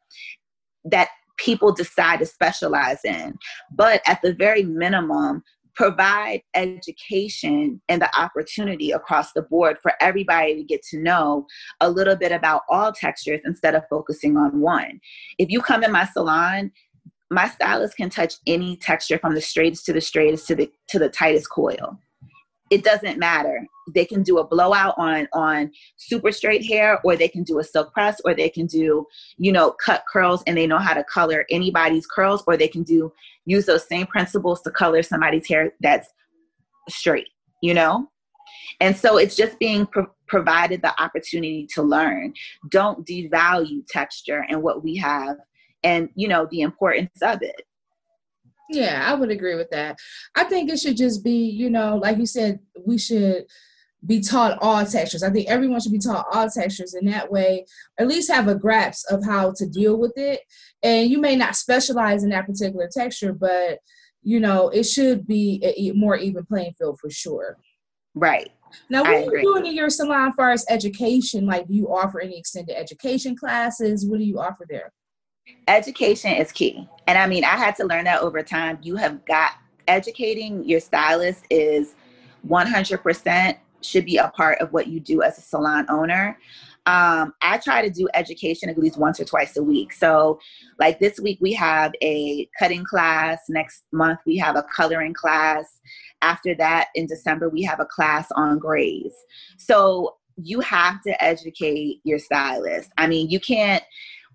that 0.87 1.09
people 1.37 1.73
decide 1.73 2.19
to 2.21 2.27
specialize 2.27 3.05
in. 3.05 3.39
But 3.75 4.03
at 4.07 4.21
the 4.23 4.35
very 4.35 4.65
minimum, 4.65 5.43
provide 5.75 6.43
education 6.55 7.81
and 7.89 8.03
the 8.03 8.19
opportunity 8.19 8.91
across 8.91 9.33
the 9.33 9.43
board 9.43 9.79
for 9.83 9.93
everybody 10.01 10.57
to 10.57 10.65
get 10.65 10.83
to 10.91 10.99
know 10.99 11.47
a 11.81 11.91
little 11.91 12.17
bit 12.17 12.33
about 12.33 12.63
all 12.69 12.93
textures 12.93 13.41
instead 13.45 13.75
of 13.75 13.83
focusing 13.89 14.37
on 14.37 14.61
one. 14.61 15.01
If 15.39 15.51
you 15.51 15.61
come 15.61 15.85
in 15.85 15.93
my 15.93 16.07
salon, 16.07 16.73
my 17.31 17.49
stylist 17.49 17.97
can 17.97 18.11
touch 18.11 18.35
any 18.47 18.77
texture 18.77 19.19
from 19.19 19.35
the 19.35 19.41
straightest 19.41 19.87
to 19.87 19.93
the 19.93 20.01
straightest 20.01 20.47
to 20.49 20.55
the 20.55 20.71
to 20.89 20.99
the 20.99 21.09
tightest 21.09 21.49
coil 21.51 21.99
it 22.71 22.85
doesn't 22.85 23.19
matter. 23.19 23.67
They 23.93 24.05
can 24.05 24.23
do 24.23 24.39
a 24.39 24.47
blowout 24.47 24.95
on 24.97 25.27
on 25.33 25.73
super 25.97 26.31
straight 26.31 26.65
hair 26.65 27.01
or 27.05 27.17
they 27.17 27.29
can 27.29 27.43
do 27.43 27.59
a 27.59 27.65
silk 27.65 27.93
press 27.93 28.21
or 28.25 28.35
they 28.35 28.49
can 28.49 28.67
do 28.67 29.07
you 29.39 29.53
know 29.53 29.73
cut 29.85 30.05
curls 30.11 30.43
and 30.47 30.57
they 30.57 30.67
know 30.67 30.79
how 30.79 30.95
to 30.95 31.05
color 31.05 31.45
anybody's 31.51 32.07
curls 32.07 32.45
or 32.47 32.57
they 32.57 32.69
can 32.69 32.83
do 32.83 33.13
use 33.47 33.67
those 33.67 33.87
same 33.89 34.07
principles 34.07 34.63
to 34.63 34.71
color 34.71 35.03
somebody's 35.03 35.49
hair 35.49 35.73
that's 35.81 36.09
straight 36.89 37.29
you 37.61 37.75
know? 37.75 38.09
And 38.81 38.97
so 38.97 39.19
it's 39.19 39.37
just 39.37 39.59
being 39.59 39.87
pro- 39.87 40.11
provided 40.27 40.83
the 40.83 41.01
opportunity 41.03 41.67
to 41.75 41.83
learn. 41.83 42.33
Don't 42.71 43.07
devalue 43.07 43.87
texture 43.89 44.45
and 44.49 44.63
what 44.63 44.83
we 44.83 44.97
have 44.97 45.37
and 45.83 46.11
you 46.15 46.29
know 46.29 46.47
the 46.51 46.61
importance 46.61 47.23
of 47.23 47.41
it 47.41 47.63
yeah, 48.73 49.05
I 49.07 49.15
would 49.15 49.31
agree 49.31 49.55
with 49.55 49.71
that. 49.71 49.99
I 50.35 50.45
think 50.45 50.71
it 50.71 50.79
should 50.79 50.97
just 50.97 51.25
be, 51.25 51.49
you 51.51 51.71
know, 51.71 51.97
like 51.97 52.19
you 52.19 52.27
said, 52.27 52.61
we 52.87 52.99
should 52.99 53.47
be 54.07 54.21
taught 54.21 54.59
all 54.63 54.85
textures. 54.87 55.23
I 55.23 55.31
think 55.31 55.49
everyone 55.49 55.81
should 55.81 55.93
be 55.93 55.99
taught 55.99 56.27
all 56.33 56.49
textures, 56.49 56.95
and 56.95 57.07
that 57.09 57.31
way, 57.31 57.67
at 57.99 58.09
least 58.09 58.31
have 58.31 58.49
a 58.49 58.55
grasp 58.55 59.11
of 59.11 59.25
how 59.25 59.53
to 59.57 59.67
deal 59.67 59.99
with 59.99 60.13
it. 60.17 60.41
And 60.83 61.11
you 61.11 61.21
may 61.21 61.37
not 61.37 61.57
specialize 61.57 62.25
in 62.25 62.31
that 62.31 62.47
particular 62.47 62.89
texture, 62.93 63.33
but 63.33 63.79
you 64.23 64.41
know, 64.41 64.69
it 64.69 64.85
should 64.85 65.27
be 65.27 65.61
a 65.65 65.93
more 65.93 66.17
even 66.17 66.45
playing 66.45 66.75
field 66.79 66.99
for 67.01 67.11
sure. 67.11 67.57
Right. 68.15 68.51
Now, 68.89 69.03
what 69.03 69.11
I 69.11 69.25
are 69.25 69.37
you 69.37 69.43
doing 69.43 69.67
in 69.67 69.75
your 69.75 69.91
salon 69.91 70.29
as 70.29 70.35
far 70.35 70.51
as 70.51 70.65
education? 70.69 71.47
Like, 71.47 71.67
do 71.67 71.75
you 71.75 71.89
offer 71.89 72.21
any 72.21 72.39
extended 72.39 72.77
education 72.77 73.37
classes? 73.37 74.07
What 74.07 74.19
do 74.19 74.25
you 74.25 74.39
offer 74.39 74.67
there? 74.69 74.93
Education 75.69 76.33
is 76.33 76.53
key. 76.53 76.89
And 77.07 77.19
I 77.19 77.27
mean, 77.27 77.45
I 77.45 77.57
had 77.57 77.77
to 77.77 77.85
learn 77.85 78.05
that 78.05 78.21
over 78.21 78.43
time. 78.43 78.79
You 78.83 78.97
have 78.97 79.25
got 79.25 79.53
educating 79.89 80.65
your 80.65 80.81
stylist 80.81 81.45
is 81.51 81.95
100% 82.49 83.57
should 83.83 84.05
be 84.05 84.19
a 84.19 84.29
part 84.29 84.59
of 84.61 84.73
what 84.73 84.87
you 84.87 85.01
do 85.01 85.23
as 85.23 85.39
a 85.39 85.41
salon 85.41 85.87
owner. 85.89 86.39
Um, 86.87 87.35
I 87.43 87.59
try 87.59 87.83
to 87.83 87.91
do 87.91 88.09
education 88.15 88.69
at 88.69 88.79
least 88.79 88.99
once 88.99 89.21
or 89.21 89.25
twice 89.25 89.57
a 89.57 89.63
week. 89.63 89.93
So, 89.93 90.41
like 90.79 90.99
this 90.99 91.21
week, 91.21 91.39
we 91.41 91.53
have 91.53 91.93
a 92.03 92.49
cutting 92.59 92.85
class. 92.85 93.39
Next 93.49 93.85
month, 93.93 94.21
we 94.25 94.39
have 94.39 94.57
a 94.57 94.65
coloring 94.75 95.15
class. 95.15 95.79
After 96.23 96.55
that, 96.57 96.89
in 96.95 97.07
December, 97.07 97.49
we 97.49 97.63
have 97.63 97.81
a 97.81 97.85
class 97.87 98.29
on 98.33 98.59
grays. 98.59 99.13
So, 99.59 100.17
you 100.43 100.61
have 100.61 101.03
to 101.03 101.23
educate 101.23 102.01
your 102.05 102.19
stylist. 102.19 102.91
I 102.97 103.07
mean, 103.07 103.29
you 103.29 103.41
can't 103.41 103.83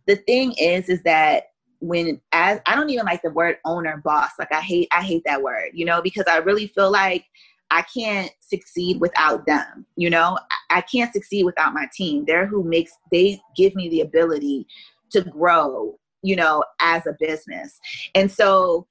the 0.08 0.18
thing 0.18 0.54
is 0.58 0.90
is 0.90 1.02
that 1.04 1.46
when 1.80 2.20
as 2.32 2.60
I 2.66 2.76
don't 2.76 2.90
even 2.90 3.06
like 3.06 3.22
the 3.22 3.32
word 3.32 3.58
owner 3.66 4.02
boss. 4.04 4.32
Like 4.40 4.52
I 4.52 4.62
hate 4.62 4.88
I 4.92 5.02
hate 5.02 5.24
that 5.26 5.42
word, 5.42 5.72
you 5.74 5.86
know, 5.86 6.02
because 6.02 6.26
I 6.28 6.38
really 6.38 6.68
feel 6.68 6.92
like 6.92 7.26
I 7.72 7.82
can't 7.82 8.32
succeed 8.40 9.00
without 9.02 9.46
them. 9.46 9.86
You 9.96 10.10
know, 10.10 10.38
I 10.70 10.82
can't 10.82 11.14
succeed 11.14 11.46
without 11.46 11.74
my 11.74 11.88
team. 11.94 12.26
They're 12.26 12.46
who 12.46 12.64
makes 12.64 12.92
they 13.12 13.40
give 13.56 13.76
me 13.76 13.90
the 13.90 14.02
ability 14.02 14.68
to 15.12 15.22
grow, 15.22 15.98
you 16.22 16.36
know, 16.36 16.64
as 16.82 17.06
a 17.08 17.16
business. 17.20 17.80
And 18.14 18.32
so 18.32 18.88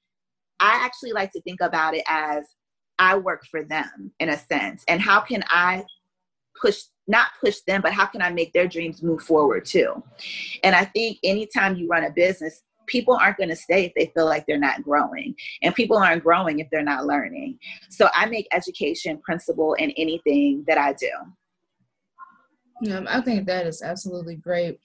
I 0.61 0.81
actually 0.85 1.13
like 1.13 1.33
to 1.33 1.41
think 1.43 1.61
about 1.61 1.95
it 1.95 2.05
as 2.09 2.45
I 2.99 3.19
work 3.19 3.45
for 3.51 3.63
them 3.63 4.13
in 4.21 4.29
a 4.29 4.39
sense. 4.39 4.85
And 4.87 5.01
how 5.01 5.21
can 5.21 5.43
I 5.49 5.85
push 6.61 6.83
not 7.07 7.29
push 7.43 7.59
them, 7.67 7.83
but 7.83 7.93
how 7.93 8.07
can 8.07 8.23
I 8.23 8.31
make 8.31 8.53
their 8.53 8.67
dreams 8.67 9.03
move 9.03 9.23
forward 9.23 9.67
too? 9.67 10.03
And 10.63 10.75
I 10.75 10.87
think 10.87 11.19
anytime 11.23 11.77
you 11.77 11.87
run 11.87 12.05
a 12.05 12.11
business, 12.11 12.63
people 12.87 13.15
aren't 13.15 13.37
going 13.37 13.49
to 13.49 13.57
stay 13.57 13.87
if 13.87 13.93
they 13.95 14.11
feel 14.15 14.27
like 14.27 14.45
they're 14.47 14.59
not 14.59 14.83
growing 14.83 15.35
and 15.63 15.75
people 15.75 15.97
aren't 15.97 16.23
growing 16.23 16.59
if 16.59 16.69
they're 16.71 16.83
not 16.83 17.07
learning. 17.07 17.59
So 17.91 18.09
i 18.15 18.27
make 18.27 18.47
education 18.53 19.19
principle 19.25 19.75
in 19.75 19.91
anything 19.93 20.65
that 20.67 20.79
i 20.79 20.93
do. 20.93 21.11
Yeah 22.83 23.05
i 23.09 23.21
think 23.21 23.47
that 23.47 23.67
is 23.67 23.83
absolutely 23.83 24.37
great. 24.37 24.79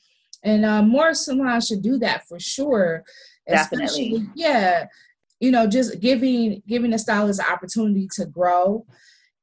And 0.43 0.65
uh, 0.65 0.82
more 0.82 1.13
salons 1.13 1.67
should 1.67 1.82
do 1.82 1.97
that 1.99 2.25
for 2.27 2.39
sure 2.39 3.03
definitely. 3.47 4.29
yeah 4.36 4.86
you 5.39 5.51
know 5.51 5.67
just 5.67 5.99
giving 5.99 6.62
giving 6.67 6.91
the 6.91 6.99
stylist 6.99 7.39
an 7.39 7.51
opportunity 7.51 8.08
to 8.15 8.25
grow 8.25 8.86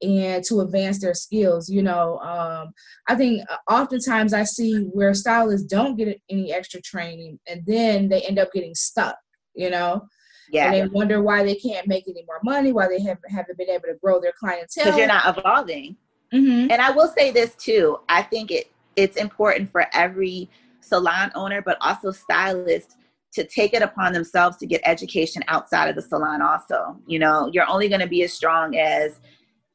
and 0.01 0.43
to 0.45 0.61
advance 0.61 0.99
their 0.99 1.13
skills. 1.13 1.69
You 1.69 1.83
know, 1.83 2.19
um, 2.19 2.73
I 3.07 3.15
think 3.15 3.43
uh, 3.49 3.57
oftentimes 3.71 4.33
I 4.33 4.43
see 4.43 4.83
where 4.93 5.13
stylists 5.13 5.67
don't 5.67 5.97
get 5.97 6.19
any 6.29 6.53
extra 6.53 6.81
training 6.81 7.39
and 7.47 7.63
then 7.65 8.09
they 8.09 8.21
end 8.21 8.39
up 8.39 8.51
getting 8.53 8.75
stuck, 8.75 9.17
you 9.55 9.69
know? 9.69 10.07
Yeah. 10.49 10.71
And 10.71 10.73
they 10.73 10.87
wonder 10.87 11.21
why 11.21 11.43
they 11.43 11.55
can't 11.55 11.87
make 11.87 12.07
any 12.07 12.23
more 12.25 12.39
money, 12.43 12.71
why 12.71 12.87
they 12.87 13.01
haven't, 13.01 13.29
haven't 13.29 13.57
been 13.57 13.69
able 13.69 13.87
to 13.87 13.97
grow 14.01 14.21
their 14.21 14.33
clientele. 14.39 14.85
Because 14.85 14.97
you're 14.97 15.07
not 15.07 15.37
evolving. 15.37 15.97
Mm-hmm. 16.33 16.71
And 16.71 16.81
I 16.81 16.91
will 16.91 17.07
say 17.07 17.31
this 17.31 17.55
too. 17.55 17.99
I 18.09 18.21
think 18.21 18.51
it 18.51 18.71
it's 18.95 19.17
important 19.17 19.71
for 19.71 19.85
every 19.93 20.49
salon 20.81 21.31
owner, 21.35 21.61
but 21.61 21.77
also 21.81 22.11
stylist 22.11 22.97
to 23.33 23.45
take 23.45 23.73
it 23.73 23.83
upon 23.83 24.11
themselves 24.11 24.57
to 24.57 24.65
get 24.65 24.81
education 24.83 25.43
outside 25.47 25.87
of 25.89 25.95
the 25.95 26.01
salon 26.01 26.41
also. 26.41 26.97
You 27.05 27.19
know, 27.19 27.49
you're 27.53 27.69
only 27.69 27.87
going 27.87 28.01
to 28.01 28.07
be 28.07 28.23
as 28.23 28.33
strong 28.33 28.75
as 28.75 29.19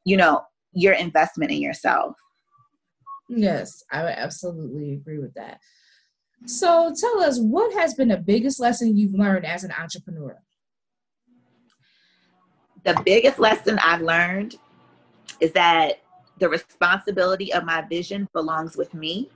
you 0.05 0.17
know, 0.17 0.41
your 0.73 0.93
investment 0.93 1.51
in 1.51 1.61
yourself. 1.61 2.15
Yes, 3.29 3.83
I 3.91 4.03
would 4.03 4.15
absolutely 4.15 4.93
agree 4.93 5.19
with 5.19 5.33
that. 5.35 5.59
So 6.45 6.93
tell 6.99 7.21
us, 7.21 7.39
what 7.39 7.73
has 7.73 7.93
been 7.93 8.09
the 8.09 8.17
biggest 8.17 8.59
lesson 8.59 8.97
you've 8.97 9.13
learned 9.13 9.45
as 9.45 9.63
an 9.63 9.71
entrepreneur? 9.71 10.37
The 12.83 13.01
biggest 13.05 13.39
lesson 13.39 13.79
I've 13.79 14.01
learned 14.01 14.55
is 15.39 15.53
that 15.53 16.01
the 16.39 16.49
responsibility 16.49 17.53
of 17.53 17.63
my 17.63 17.81
vision 17.81 18.27
belongs 18.33 18.75
with 18.75 18.93
me. 18.93 19.29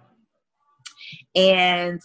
And 1.36 2.02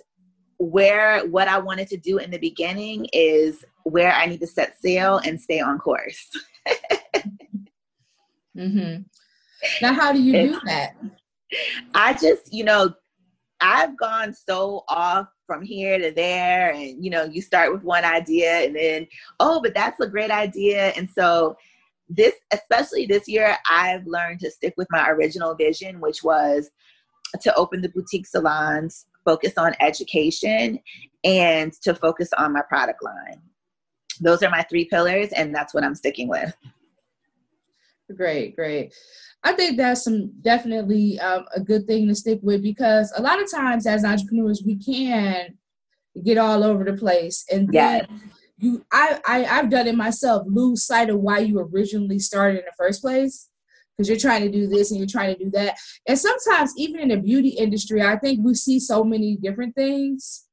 where 0.58 1.26
what 1.26 1.48
I 1.48 1.58
wanted 1.58 1.88
to 1.88 1.96
do 1.96 2.18
in 2.18 2.30
the 2.30 2.38
beginning 2.38 3.08
is 3.12 3.64
where 3.82 4.12
I 4.12 4.26
need 4.26 4.40
to 4.40 4.46
set 4.46 4.80
sail 4.80 5.20
and 5.24 5.40
stay 5.40 5.58
on 5.58 5.78
course. 5.78 6.30
Mm-hmm. 8.56 9.02
Now, 9.80 9.94
how 9.94 10.12
do 10.12 10.22
you 10.22 10.32
do 10.32 10.60
that? 10.64 10.94
I 11.94 12.14
just, 12.14 12.52
you 12.52 12.64
know, 12.64 12.94
I've 13.60 13.96
gone 13.96 14.34
so 14.34 14.84
off 14.88 15.28
from 15.46 15.62
here 15.62 15.98
to 15.98 16.10
there, 16.10 16.72
and 16.72 17.04
you 17.04 17.10
know, 17.10 17.24
you 17.24 17.42
start 17.42 17.72
with 17.72 17.82
one 17.84 18.04
idea, 18.04 18.64
and 18.64 18.74
then, 18.74 19.06
oh, 19.38 19.60
but 19.62 19.74
that's 19.74 20.00
a 20.00 20.08
great 20.08 20.30
idea, 20.30 20.88
and 20.96 21.08
so 21.10 21.56
this, 22.08 22.34
especially 22.52 23.06
this 23.06 23.28
year, 23.28 23.56
I've 23.68 24.06
learned 24.06 24.40
to 24.40 24.50
stick 24.50 24.74
with 24.76 24.88
my 24.90 25.08
original 25.10 25.54
vision, 25.54 26.00
which 26.00 26.22
was 26.22 26.70
to 27.40 27.54
open 27.54 27.80
the 27.80 27.88
boutique 27.88 28.26
salons, 28.26 29.06
focus 29.24 29.54
on 29.56 29.74
education, 29.80 30.78
and 31.24 31.72
to 31.82 31.94
focus 31.94 32.28
on 32.36 32.52
my 32.52 32.62
product 32.68 33.02
line. 33.02 33.40
Those 34.20 34.42
are 34.42 34.50
my 34.50 34.62
three 34.62 34.84
pillars, 34.86 35.28
and 35.32 35.54
that's 35.54 35.72
what 35.72 35.84
I'm 35.84 35.94
sticking 35.94 36.28
with. 36.28 36.54
Great, 38.16 38.56
great. 38.56 38.94
I 39.42 39.52
think 39.52 39.76
that's 39.76 40.04
some 40.04 40.32
definitely 40.40 41.18
um, 41.18 41.44
a 41.54 41.60
good 41.60 41.86
thing 41.86 42.08
to 42.08 42.14
stick 42.14 42.38
with 42.42 42.62
because 42.62 43.12
a 43.16 43.22
lot 43.22 43.42
of 43.42 43.50
times 43.50 43.86
as 43.86 44.04
entrepreneurs 44.04 44.62
we 44.64 44.76
can 44.76 45.58
get 46.22 46.38
all 46.38 46.62
over 46.62 46.84
the 46.84 46.92
place 46.92 47.44
and 47.50 47.72
then 47.72 48.06
you 48.58 48.84
I, 48.92 49.20
I 49.26 49.44
I've 49.46 49.70
done 49.70 49.88
it 49.88 49.96
myself 49.96 50.46
lose 50.46 50.84
sight 50.84 51.10
of 51.10 51.20
why 51.20 51.40
you 51.40 51.58
originally 51.58 52.18
started 52.18 52.58
in 52.58 52.64
the 52.66 52.72
first 52.76 53.00
place 53.02 53.48
because 53.96 54.08
you're 54.08 54.18
trying 54.18 54.42
to 54.42 54.50
do 54.50 54.68
this 54.68 54.90
and 54.90 54.98
you're 54.98 55.08
trying 55.08 55.34
to 55.34 55.44
do 55.44 55.50
that. 55.50 55.76
And 56.06 56.18
sometimes 56.18 56.72
even 56.76 57.00
in 57.00 57.08
the 57.08 57.16
beauty 57.16 57.50
industry 57.50 58.02
I 58.02 58.18
think 58.18 58.40
we 58.42 58.54
see 58.54 58.78
so 58.78 59.02
many 59.02 59.36
different 59.36 59.74
things 59.74 60.44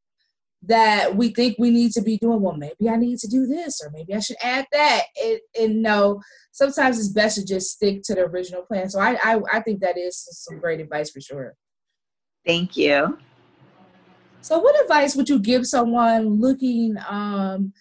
that 0.62 1.16
we 1.16 1.30
think 1.30 1.56
we 1.58 1.72
need 1.72 1.92
to 1.92 2.02
be 2.02 2.18
doing 2.18 2.42
well 2.42 2.56
maybe 2.56 2.90
i 2.90 2.98
need 2.98 3.18
to 3.18 3.28
do 3.28 3.46
this 3.46 3.82
or 3.82 3.90
maybe 3.92 4.14
i 4.14 4.20
should 4.20 4.36
add 4.44 4.66
that. 4.74 5.04
And, 5.24 5.40
and 5.58 5.82
no 5.82 6.20
sometimes 6.60 7.00
it's 7.00 7.10
best 7.10 7.38
to 7.38 7.46
just 7.46 7.72
stick 7.72 8.02
to 8.04 8.16
the 8.16 8.22
original 8.22 8.64
plan. 8.64 8.90
So 8.90 9.00
I, 9.00 9.18
I 9.24 9.40
i 9.54 9.60
think 9.62 9.80
that 9.80 9.98
is 9.98 10.28
some 10.32 10.60
great 10.60 10.80
advice 10.80 11.10
for 11.10 11.22
sure. 11.22 11.56
Thank 12.46 12.78
you. 12.78 13.18
So 14.42 14.60
what 14.60 14.82
advice 14.82 15.16
would 15.16 15.30
you 15.30 15.40
give 15.40 15.66
someone 15.66 16.40
looking 16.40 16.98
um 17.08 17.74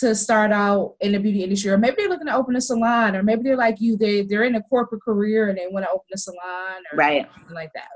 to 0.00 0.14
start 0.14 0.50
out 0.50 0.96
in 1.00 1.12
the 1.12 1.18
beauty 1.18 1.44
industry? 1.44 1.70
Or 1.70 1.78
maybe 1.78 1.96
they're 1.98 2.08
looking 2.08 2.26
to 2.26 2.34
open 2.34 2.56
a 2.56 2.60
salon 2.60 3.14
or 3.14 3.22
maybe 3.22 3.42
they're 3.44 3.56
like 3.56 3.80
you 3.80 3.96
they 3.96 4.22
they're 4.22 4.44
in 4.44 4.56
a 4.56 4.62
corporate 4.62 5.02
career 5.02 5.48
and 5.48 5.56
they 5.56 5.68
want 5.68 5.84
to 5.84 5.90
open 5.90 6.06
a 6.12 6.18
salon 6.18 6.82
or 6.92 6.96
right. 6.96 7.28
something 7.36 7.54
like 7.54 7.72
that. 7.74 7.88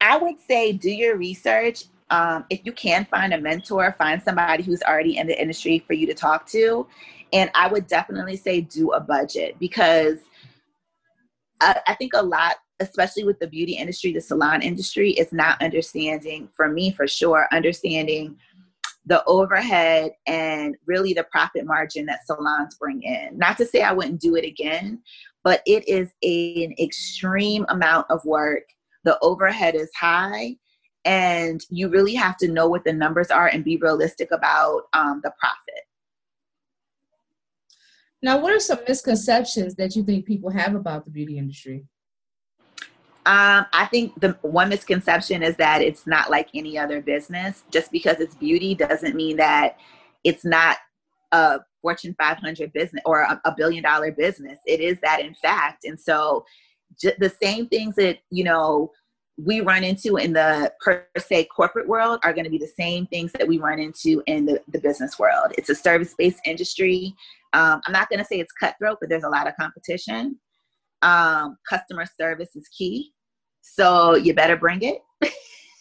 I 0.00 0.18
would 0.18 0.40
say 0.40 0.72
do 0.72 0.90
your 0.90 1.16
research 1.16 1.84
um, 2.14 2.44
if 2.48 2.60
you 2.64 2.70
can 2.70 3.04
find 3.06 3.34
a 3.34 3.40
mentor, 3.40 3.92
find 3.98 4.22
somebody 4.22 4.62
who's 4.62 4.82
already 4.82 5.16
in 5.16 5.26
the 5.26 5.40
industry 5.40 5.80
for 5.84 5.94
you 5.94 6.06
to 6.06 6.14
talk 6.14 6.46
to. 6.50 6.86
And 7.32 7.50
I 7.56 7.66
would 7.66 7.88
definitely 7.88 8.36
say 8.36 8.60
do 8.60 8.92
a 8.92 9.00
budget 9.00 9.56
because 9.58 10.20
I, 11.60 11.80
I 11.88 11.94
think 11.94 12.12
a 12.14 12.22
lot, 12.22 12.54
especially 12.78 13.24
with 13.24 13.40
the 13.40 13.48
beauty 13.48 13.72
industry, 13.72 14.12
the 14.12 14.20
salon 14.20 14.62
industry, 14.62 15.10
is 15.10 15.32
not 15.32 15.60
understanding, 15.60 16.48
for 16.56 16.68
me 16.68 16.92
for 16.92 17.08
sure, 17.08 17.48
understanding 17.50 18.36
the 19.06 19.24
overhead 19.24 20.12
and 20.28 20.76
really 20.86 21.14
the 21.14 21.26
profit 21.32 21.66
margin 21.66 22.06
that 22.06 22.24
salons 22.26 22.76
bring 22.78 23.02
in. 23.02 23.36
Not 23.36 23.56
to 23.56 23.66
say 23.66 23.82
I 23.82 23.92
wouldn't 23.92 24.20
do 24.20 24.36
it 24.36 24.44
again, 24.44 25.02
but 25.42 25.62
it 25.66 25.86
is 25.88 26.10
a, 26.22 26.64
an 26.64 26.74
extreme 26.78 27.66
amount 27.70 28.06
of 28.08 28.24
work. 28.24 28.62
The 29.02 29.18
overhead 29.20 29.74
is 29.74 29.90
high 29.98 30.56
and 31.04 31.64
you 31.70 31.88
really 31.88 32.14
have 32.14 32.36
to 32.36 32.48
know 32.48 32.68
what 32.68 32.84
the 32.84 32.92
numbers 32.92 33.30
are 33.30 33.48
and 33.48 33.64
be 33.64 33.76
realistic 33.76 34.30
about 34.32 34.82
um, 34.92 35.20
the 35.22 35.32
profit 35.38 35.84
now 38.22 38.38
what 38.38 38.52
are 38.52 38.60
some 38.60 38.78
misconceptions 38.88 39.74
that 39.74 39.94
you 39.94 40.02
think 40.02 40.24
people 40.24 40.50
have 40.50 40.74
about 40.74 41.04
the 41.04 41.10
beauty 41.10 41.38
industry 41.38 41.84
um, 43.26 43.64
I 43.72 43.86
think 43.86 44.20
the 44.20 44.36
one 44.42 44.68
misconception 44.68 45.42
is 45.42 45.56
that 45.56 45.80
it's 45.80 46.06
not 46.06 46.30
like 46.30 46.50
any 46.52 46.76
other 46.76 47.00
business. 47.00 47.62
Just 47.70 47.90
because 47.90 48.20
it's 48.20 48.34
beauty 48.34 48.74
doesn't 48.74 49.14
mean 49.14 49.38
that 49.38 49.78
it's 50.24 50.44
not 50.44 50.76
a 51.32 51.60
Fortune 51.80 52.14
500 52.18 52.72
business 52.74 53.02
or 53.06 53.22
a, 53.22 53.40
a 53.46 53.54
billion 53.56 53.82
dollar 53.82 54.12
business. 54.12 54.58
It 54.66 54.80
is 54.80 54.98
that, 55.00 55.20
in 55.20 55.34
fact. 55.34 55.84
And 55.84 55.98
so, 55.98 56.44
j- 57.00 57.14
the 57.18 57.32
same 57.42 57.66
things 57.68 57.94
that 57.94 58.18
you 58.30 58.44
know 58.44 58.92
we 59.36 59.60
run 59.60 59.82
into 59.82 60.16
in 60.16 60.32
the 60.32 60.72
per 60.80 61.06
se 61.18 61.44
corporate 61.44 61.88
world 61.88 62.20
are 62.22 62.32
going 62.32 62.44
to 62.44 62.50
be 62.50 62.58
the 62.58 62.70
same 62.78 63.06
things 63.06 63.32
that 63.32 63.46
we 63.46 63.58
run 63.58 63.78
into 63.78 64.22
in 64.26 64.46
the, 64.46 64.60
the 64.68 64.78
business 64.78 65.18
world. 65.18 65.52
It's 65.58 65.70
a 65.70 65.74
service 65.74 66.14
based 66.16 66.40
industry. 66.44 67.14
Um, 67.52 67.80
I'm 67.86 67.92
not 67.92 68.08
going 68.08 68.20
to 68.20 68.24
say 68.24 68.38
it's 68.38 68.52
cutthroat, 68.52 68.98
but 69.00 69.08
there's 69.08 69.24
a 69.24 69.28
lot 69.28 69.48
of 69.48 69.56
competition. 69.56 70.38
Um, 71.02 71.56
customer 71.68 72.06
service 72.18 72.54
is 72.54 72.68
key. 72.68 73.12
So 73.60 74.14
you 74.14 74.34
better 74.34 74.56
bring 74.56 74.80
it. 74.82 75.32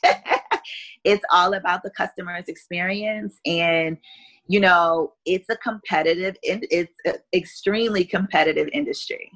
it's 1.04 1.24
all 1.32 1.54
about 1.54 1.84
the 1.84 1.92
customer's 1.92 2.48
experience. 2.48 3.36
And, 3.46 3.98
you 4.48 4.60
know, 4.60 5.14
it's 5.26 5.50
a 5.50 5.58
competitive, 5.58 6.36
it's 6.42 6.94
an 7.06 7.16
extremely 7.34 8.04
competitive 8.04 8.70
industry. 8.74 9.32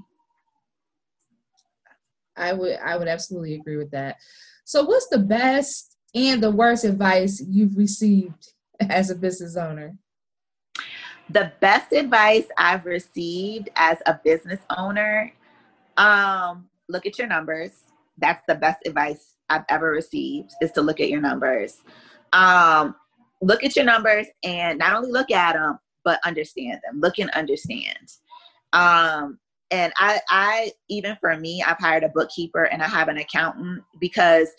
I 2.38 2.54
would 2.54 2.78
I 2.84 2.97
would 2.97 3.08
absolutely 3.08 3.56
agree 3.56 3.78
with 3.78 3.91
that. 3.91 4.17
So 4.65 4.84
what's 4.84 5.08
the 5.08 5.19
best 5.19 5.97
and 6.13 6.41
the 6.41 6.52
worst 6.52 6.84
advice 6.84 7.43
you've 7.47 7.78
received 7.78 8.54
as 8.89 9.10
a 9.10 9.15
business 9.15 9.56
owner? 9.56 9.95
The 11.30 11.52
best 11.60 11.91
advice 11.91 12.45
I've 12.58 12.86
received 12.86 13.69
as 13.76 13.97
a 14.06 14.19
business 14.23 14.62
owner, 14.78 15.34
um, 15.97 16.69
look 16.88 17.06
at 17.06 17.17
your 17.17 17.28
numbers. 17.28 17.71
That's 18.17 18.41
the 18.47 18.56
best 18.56 18.80
advice 18.86 19.36
I've 19.50 19.65
ever 19.69 19.91
received 19.91 20.54
is 20.62 20.71
to 20.73 20.82
look 20.82 21.00
at 21.00 21.10
your 21.10 21.21
numbers. 21.21 21.82
Um, 22.34 22.95
look 23.41 23.63
at 23.63 23.76
your 23.76 23.86
numbers 23.86 24.28
and 24.43 24.80
not 24.80 24.93
only 24.95 25.12
look 25.12 25.32
at 25.32 25.54
them, 25.54 25.80
but 26.04 26.19
understand 26.26 26.80
them. 26.86 27.02
Look 27.02 27.19
and 27.19 27.30
understand. 27.32 28.13
Um, 28.73 29.39
and 29.71 29.91
I, 29.97 30.19
I 30.30 30.71
even 30.89 31.17
for 31.19 31.38
me, 31.38 31.62
I've 31.62 31.80
hired 31.80 32.03
a 32.03 32.10
bookkeeper 32.10 32.65
and 32.65 32.82
I 32.82 32.88
have 32.88 33.08
an 33.08 33.17
accountant 33.17 33.84
because 33.99 34.49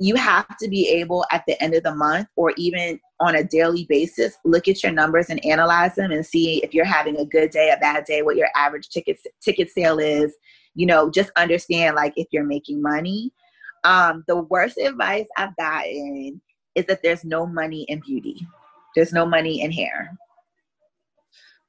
you 0.00 0.14
have 0.14 0.56
to 0.58 0.68
be 0.68 0.88
able 0.88 1.24
at 1.32 1.42
the 1.46 1.60
end 1.62 1.74
of 1.74 1.82
the 1.82 1.94
month 1.94 2.28
or 2.36 2.52
even 2.56 3.00
on 3.20 3.34
a 3.34 3.42
daily 3.42 3.84
basis 3.88 4.36
look 4.44 4.68
at 4.68 4.80
your 4.82 4.92
numbers 4.92 5.28
and 5.28 5.44
analyze 5.44 5.96
them 5.96 6.12
and 6.12 6.24
see 6.24 6.62
if 6.62 6.72
you're 6.72 6.84
having 6.84 7.16
a 7.18 7.24
good 7.24 7.50
day 7.50 7.70
a 7.70 7.80
bad 7.80 8.04
day 8.04 8.22
what 8.22 8.36
your 8.36 8.48
average 8.54 8.90
ticket 8.90 9.18
ticket 9.40 9.70
sale 9.70 9.98
is. 9.98 10.34
You 10.74 10.86
know 10.86 11.10
just 11.10 11.30
understand 11.36 11.96
like 11.96 12.12
if 12.16 12.28
you're 12.30 12.44
making 12.44 12.82
money. 12.82 13.32
Um, 13.84 14.24
the 14.26 14.42
worst 14.42 14.76
advice 14.76 15.26
i've 15.36 15.56
gotten 15.56 16.40
is 16.74 16.84
that 16.86 17.00
there's 17.02 17.24
no 17.24 17.46
money 17.46 17.82
in 17.88 18.00
beauty. 18.00 18.46
There's 18.94 19.12
no 19.12 19.24
money 19.24 19.62
in 19.62 19.72
hair 19.72 20.18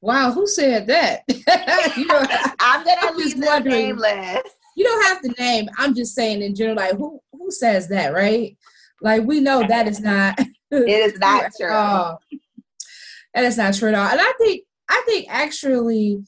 Wow, 0.02 0.32
who 0.32 0.48
said 0.48 0.88
that? 0.88 1.24
you 1.98 2.06
know, 2.06 2.26
I'm 2.60 2.86
gonna 2.86 3.18
leave 3.18 3.40
the 3.40 3.60
nameless. 3.60 4.52
You 4.76 4.86
don't 4.86 5.04
have 5.04 5.22
to 5.22 5.42
name. 5.42 5.68
I'm 5.78 5.94
just 5.94 6.16
saying 6.16 6.42
in 6.42 6.56
general, 6.56 6.78
like 6.78 6.96
who 6.96 7.20
who 7.34 7.52
says 7.52 7.90
that, 7.90 8.14
right? 8.14 8.58
Like 9.02 9.24
we 9.24 9.42
know 9.42 9.66
that 9.68 9.88
is 9.88 10.00
not. 10.00 10.40
it 10.72 10.88
is 10.88 11.20
not 11.20 11.52
true. 11.60 11.72
All. 11.72 12.22
That 13.34 13.44
is 13.44 13.58
not 13.58 13.74
true 13.74 13.90
at 13.90 13.96
all. 13.96 14.08
And 14.08 14.22
I 14.22 14.34
think 14.40 14.64
I 14.90 15.04
think 15.06 15.28
actually, 15.30 16.24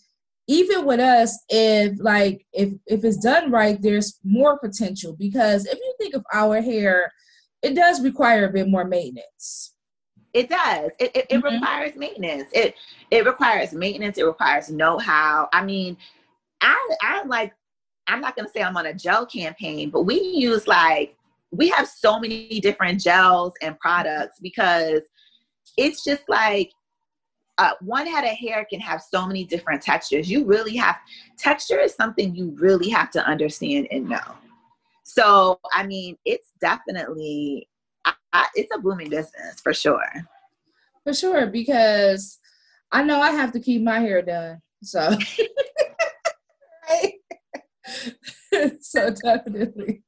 even 0.47 0.85
with 0.85 0.99
us, 0.99 1.37
if 1.47 1.97
like 1.99 2.45
if 2.51 2.73
if 2.87 3.05
it's 3.05 3.17
done 3.17 3.51
right, 3.51 3.81
there's 3.81 4.19
more 4.25 4.59
potential 4.59 5.15
because 5.17 5.65
if 5.65 5.75
you 5.75 5.95
think 5.97 6.13
of 6.13 6.25
our 6.33 6.61
hair, 6.61 7.13
it 7.61 7.73
does 7.73 8.01
require 8.01 8.45
a 8.45 8.51
bit 8.51 8.67
more 8.67 8.83
maintenance 8.83 9.71
it 10.33 10.49
does. 10.49 10.91
It, 10.99 11.11
it, 11.15 11.25
it 11.29 11.29
mm-hmm. 11.29 11.53
requires 11.53 11.95
maintenance. 11.95 12.49
It 12.53 12.75
it 13.11 13.25
requires 13.25 13.73
maintenance. 13.73 14.17
It 14.17 14.25
requires 14.25 14.71
know-how. 14.71 15.49
I 15.53 15.63
mean, 15.63 15.97
I 16.61 16.89
I 17.01 17.23
like. 17.25 17.53
I'm 18.07 18.21
not 18.21 18.35
gonna 18.35 18.49
say 18.49 18.63
I'm 18.63 18.77
on 18.77 18.87
a 18.87 18.93
gel 18.93 19.25
campaign, 19.25 19.89
but 19.89 20.03
we 20.03 20.19
use 20.19 20.67
like 20.67 21.15
we 21.51 21.69
have 21.69 21.87
so 21.87 22.19
many 22.19 22.59
different 22.61 23.01
gels 23.01 23.53
and 23.61 23.77
products 23.79 24.39
because 24.41 25.01
it's 25.77 26.03
just 26.03 26.23
like 26.29 26.71
uh, 27.57 27.71
one 27.81 28.07
head 28.07 28.23
of 28.23 28.31
hair 28.31 28.65
can 28.69 28.79
have 28.79 29.01
so 29.01 29.27
many 29.27 29.43
different 29.43 29.81
textures. 29.81 30.31
You 30.31 30.45
really 30.45 30.75
have 30.77 30.95
texture 31.37 31.79
is 31.79 31.93
something 31.93 32.33
you 32.33 32.55
really 32.57 32.89
have 32.89 33.11
to 33.11 33.25
understand 33.25 33.87
and 33.91 34.07
know. 34.07 34.35
So 35.03 35.59
I 35.73 35.85
mean, 35.85 36.17
it's 36.25 36.53
definitely 36.61 37.67
I, 38.05 38.47
it's 38.55 38.73
a 38.73 38.79
booming 38.79 39.09
business 39.09 39.59
for 39.61 39.73
sure. 39.73 40.07
For 41.03 41.13
sure, 41.13 41.47
because 41.47 42.39
I 42.91 43.03
know 43.03 43.21
I 43.21 43.31
have 43.31 43.51
to 43.53 43.59
keep 43.59 43.81
my 43.81 43.99
hair 43.99 44.21
done. 44.21 44.61
So, 44.83 45.15
so 48.79 49.09
definitely. 49.23 50.03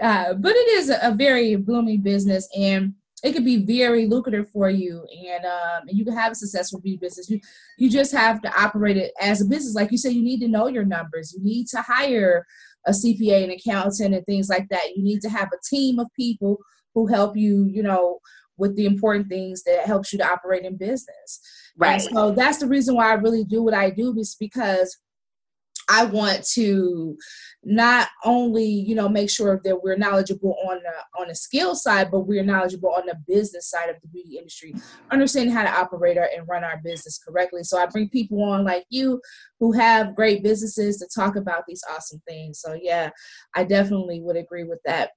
Uh, 0.00 0.34
but 0.34 0.52
it 0.54 0.68
is 0.68 0.90
a, 0.90 1.14
very 1.16 1.56
blooming 1.56 2.00
business 2.00 2.48
and 2.56 2.94
it 3.22 3.32
could 3.32 3.44
be 3.44 3.64
very 3.64 4.06
lucrative 4.06 4.48
for 4.50 4.70
you 4.70 5.06
and 5.28 5.44
um, 5.44 5.86
and 5.86 5.98
you 5.98 6.04
can 6.04 6.16
have 6.16 6.32
a 6.32 6.34
successful 6.34 6.80
beauty 6.80 6.96
business. 6.96 7.28
You 7.28 7.38
you 7.76 7.90
just 7.90 8.12
have 8.12 8.40
to 8.42 8.60
operate 8.60 8.96
it 8.96 9.12
as 9.20 9.42
a 9.42 9.44
business. 9.44 9.74
Like 9.74 9.92
you 9.92 9.98
said 9.98 10.14
you 10.14 10.22
need 10.22 10.40
to 10.40 10.48
know 10.48 10.68
your 10.68 10.86
numbers. 10.86 11.34
You 11.36 11.44
need 11.44 11.66
to 11.68 11.82
hire 11.82 12.46
a 12.86 12.92
cpa 12.92 13.44
an 13.44 13.50
accountant 13.50 14.14
and 14.14 14.24
things 14.24 14.48
like 14.48 14.68
that. 14.70 14.96
You 14.96 15.02
need 15.02 15.20
to 15.20 15.28
have 15.28 15.48
a 15.52 15.60
team 15.68 15.98
of 15.98 16.08
people 16.16 16.58
who 16.94 17.06
help 17.06 17.36
you, 17.36 17.66
you 17.66 17.82
know, 17.82 18.20
with 18.60 18.76
the 18.76 18.86
important 18.86 19.28
things 19.28 19.64
that 19.64 19.86
helps 19.86 20.12
you 20.12 20.18
to 20.18 20.30
operate 20.30 20.64
in 20.64 20.76
business. 20.76 21.40
Right. 21.76 21.94
And 21.94 22.02
so 22.02 22.32
that's 22.32 22.58
the 22.58 22.68
reason 22.68 22.94
why 22.94 23.10
I 23.10 23.14
really 23.14 23.44
do 23.44 23.62
what 23.62 23.74
I 23.74 23.90
do 23.90 24.16
is 24.18 24.36
because 24.38 24.96
I 25.90 26.04
want 26.04 26.44
to 26.54 27.16
not 27.64 28.08
only 28.24 28.64
you 28.64 28.94
know 28.94 29.08
make 29.08 29.28
sure 29.28 29.60
that 29.64 29.82
we're 29.82 29.96
knowledgeable 29.96 30.56
on 30.68 30.78
the 30.82 31.20
on 31.20 31.28
the 31.28 31.34
skill 31.34 31.74
side 31.74 32.10
but 32.10 32.20
we're 32.20 32.44
knowledgeable 32.44 32.90
on 32.90 33.04
the 33.06 33.16
business 33.26 33.68
side 33.68 33.90
of 33.90 33.96
the 34.00 34.08
beauty 34.08 34.38
industry 34.38 34.74
understanding 35.10 35.54
how 35.54 35.62
to 35.62 35.70
operate 35.70 36.16
our, 36.16 36.28
and 36.34 36.48
run 36.48 36.64
our 36.64 36.80
business 36.82 37.18
correctly 37.18 37.62
so 37.62 37.78
i 37.78 37.84
bring 37.84 38.08
people 38.08 38.42
on 38.42 38.64
like 38.64 38.84
you 38.88 39.20
who 39.58 39.72
have 39.72 40.16
great 40.16 40.42
businesses 40.42 40.96
to 40.96 41.06
talk 41.14 41.36
about 41.36 41.64
these 41.68 41.82
awesome 41.94 42.22
things 42.26 42.58
so 42.60 42.74
yeah 42.80 43.10
i 43.54 43.62
definitely 43.62 44.20
would 44.22 44.36
agree 44.36 44.64
with 44.64 44.80
that 44.86 45.10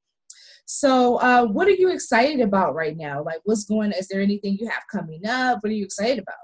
so 0.66 1.18
uh, 1.18 1.46
what 1.46 1.68
are 1.68 1.72
you 1.72 1.92
excited 1.92 2.40
about 2.40 2.74
right 2.74 2.98
now 2.98 3.24
like 3.24 3.40
what's 3.44 3.66
going 3.66 3.92
is 3.92 4.08
there 4.08 4.22
anything 4.22 4.58
you 4.60 4.68
have 4.68 4.84
coming 4.92 5.26
up 5.26 5.60
what 5.62 5.70
are 5.70 5.76
you 5.76 5.84
excited 5.84 6.20
about 6.20 6.36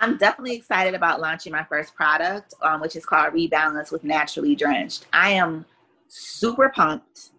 I'm 0.00 0.16
definitely 0.16 0.54
excited 0.54 0.94
about 0.94 1.20
launching 1.20 1.52
my 1.52 1.64
first 1.64 1.94
product, 1.94 2.54
um, 2.62 2.80
which 2.80 2.94
is 2.94 3.04
called 3.04 3.34
Rebalance 3.34 3.90
with 3.90 4.04
Naturally 4.04 4.54
Drenched. 4.54 5.06
I 5.12 5.30
am 5.30 5.64
super 6.06 6.70
pumped 6.74 7.30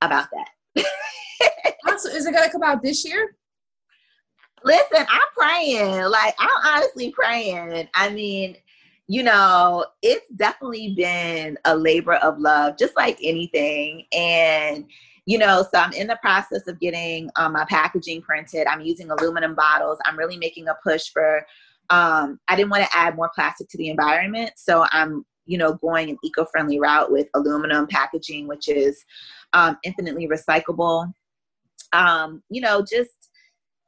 about 0.00 0.28
that. 0.32 0.84
also, 1.88 2.08
is 2.08 2.26
it 2.26 2.32
going 2.32 2.44
to 2.44 2.50
come 2.50 2.62
out 2.62 2.82
this 2.82 3.04
year? 3.04 3.34
Listen, 4.64 5.06
I'm 5.08 5.28
praying. 5.36 6.04
Like, 6.04 6.34
I'm 6.38 6.66
honestly 6.66 7.10
praying. 7.10 7.88
I 7.94 8.08
mean, 8.08 8.56
you 9.08 9.22
know, 9.22 9.86
it's 10.02 10.26
definitely 10.36 10.94
been 10.94 11.58
a 11.64 11.74
labor 11.74 12.14
of 12.16 12.38
love, 12.38 12.78
just 12.78 12.94
like 12.94 13.18
anything. 13.22 14.04
And 14.12 14.86
you 15.28 15.36
know, 15.36 15.62
so 15.62 15.78
I'm 15.78 15.92
in 15.92 16.06
the 16.06 16.18
process 16.22 16.66
of 16.68 16.80
getting 16.80 17.28
um, 17.36 17.52
my 17.52 17.66
packaging 17.68 18.22
printed. 18.22 18.66
I'm 18.66 18.80
using 18.80 19.10
aluminum 19.10 19.54
bottles. 19.54 19.98
I'm 20.06 20.16
really 20.16 20.38
making 20.38 20.68
a 20.68 20.76
push 20.82 21.10
for, 21.12 21.44
um, 21.90 22.40
I 22.48 22.56
didn't 22.56 22.70
want 22.70 22.84
to 22.84 22.96
add 22.96 23.14
more 23.14 23.30
plastic 23.34 23.68
to 23.68 23.76
the 23.76 23.90
environment. 23.90 24.52
So 24.56 24.86
I'm, 24.90 25.26
you 25.44 25.58
know, 25.58 25.74
going 25.74 26.08
an 26.08 26.16
eco 26.24 26.46
friendly 26.46 26.80
route 26.80 27.12
with 27.12 27.28
aluminum 27.34 27.86
packaging, 27.86 28.48
which 28.48 28.68
is 28.68 29.04
um, 29.52 29.76
infinitely 29.84 30.28
recyclable. 30.28 31.12
Um, 31.92 32.42
you 32.48 32.62
know, 32.62 32.80
just 32.80 33.10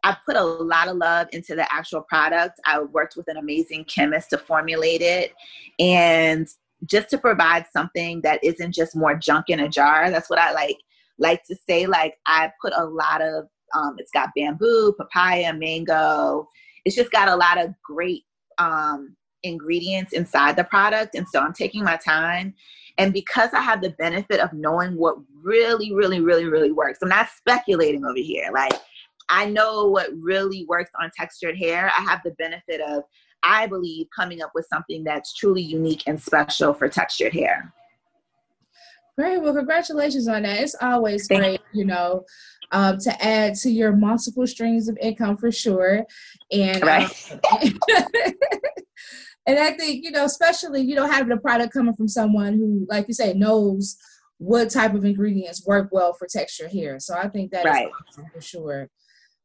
I 0.02 0.16
put 0.24 0.36
a 0.36 0.42
lot 0.42 0.88
of 0.88 0.96
love 0.96 1.28
into 1.32 1.54
the 1.54 1.72
actual 1.72 2.02
product. 2.02 2.58
I 2.64 2.80
worked 2.80 3.16
with 3.16 3.28
an 3.28 3.36
amazing 3.36 3.84
chemist 3.84 4.30
to 4.30 4.38
formulate 4.38 5.02
it. 5.02 5.34
And 5.78 6.48
just 6.86 7.10
to 7.10 7.18
provide 7.18 7.66
something 7.72 8.22
that 8.22 8.42
isn't 8.42 8.72
just 8.72 8.96
more 8.96 9.14
junk 9.14 9.46
in 9.48 9.60
a 9.60 9.68
jar. 9.68 10.10
That's 10.10 10.30
what 10.30 10.38
I 10.38 10.52
like 10.52 10.78
like 11.18 11.44
to 11.44 11.56
say 11.68 11.86
like 11.86 12.16
I 12.26 12.50
put 12.62 12.72
a 12.74 12.84
lot 12.84 13.20
of 13.20 13.44
um, 13.74 13.96
it's 13.98 14.10
got 14.10 14.30
bamboo, 14.34 14.94
papaya, 14.98 15.52
mango. 15.52 16.48
It's 16.84 16.96
just 16.96 17.12
got 17.12 17.28
a 17.28 17.36
lot 17.36 17.58
of 17.58 17.72
great 17.84 18.24
um, 18.58 19.16
ingredients 19.42 20.12
inside 20.12 20.56
the 20.56 20.64
product. 20.64 21.14
And 21.14 21.26
so 21.28 21.40
I'm 21.40 21.52
taking 21.52 21.84
my 21.84 21.96
time. 21.96 22.54
And 22.98 23.12
because 23.12 23.50
I 23.52 23.60
have 23.60 23.80
the 23.80 23.90
benefit 23.90 24.40
of 24.40 24.52
knowing 24.52 24.96
what 24.96 25.16
really, 25.42 25.94
really, 25.94 26.20
really, 26.20 26.46
really 26.46 26.72
works, 26.72 26.98
I'm 27.02 27.08
not 27.08 27.28
speculating 27.36 28.04
over 28.04 28.18
here. 28.18 28.50
Like, 28.52 28.72
I 29.30 29.46
know 29.46 29.86
what 29.86 30.08
really 30.18 30.66
works 30.68 30.90
on 31.00 31.10
textured 31.16 31.56
hair. 31.56 31.90
I 31.96 32.02
have 32.02 32.20
the 32.24 32.32
benefit 32.32 32.80
of, 32.80 33.04
I 33.42 33.66
believe, 33.68 34.08
coming 34.14 34.42
up 34.42 34.50
with 34.54 34.66
something 34.70 35.04
that's 35.04 35.34
truly 35.34 35.62
unique 35.62 36.02
and 36.06 36.20
special 36.20 36.74
for 36.74 36.88
textured 36.88 37.32
hair. 37.32 37.72
Great. 39.16 39.40
Well, 39.40 39.54
congratulations 39.54 40.28
on 40.28 40.42
that. 40.42 40.60
It's 40.60 40.74
always 40.80 41.26
Thank 41.26 41.42
great, 41.42 41.60
you 41.72 41.84
know, 41.84 42.24
um, 42.72 42.98
to 42.98 43.24
add 43.24 43.54
to 43.56 43.70
your 43.70 43.92
multiple 43.94 44.46
streams 44.46 44.88
of 44.88 44.98
income 45.00 45.36
for 45.36 45.52
sure. 45.52 46.04
And 46.50 46.82
right. 46.82 47.38
Um, 47.52 47.78
and 49.46 49.58
I 49.58 49.72
think, 49.72 50.04
you 50.04 50.10
know, 50.10 50.24
especially, 50.24 50.82
you 50.82 50.94
know, 50.94 51.06
having 51.06 51.32
a 51.32 51.36
product 51.36 51.72
coming 51.72 51.94
from 51.94 52.08
someone 52.08 52.54
who, 52.54 52.86
like 52.88 53.06
you 53.08 53.14
say, 53.14 53.32
knows 53.34 53.96
what 54.38 54.70
type 54.70 54.94
of 54.94 55.04
ingredients 55.04 55.66
work 55.66 55.90
well 55.92 56.14
for 56.14 56.26
texture 56.26 56.68
hair. 56.68 56.98
So 56.98 57.14
I 57.14 57.28
think 57.28 57.50
that 57.50 57.66
right. 57.66 57.90
awesome 58.08 58.24
for 58.32 58.40
sure. 58.40 58.88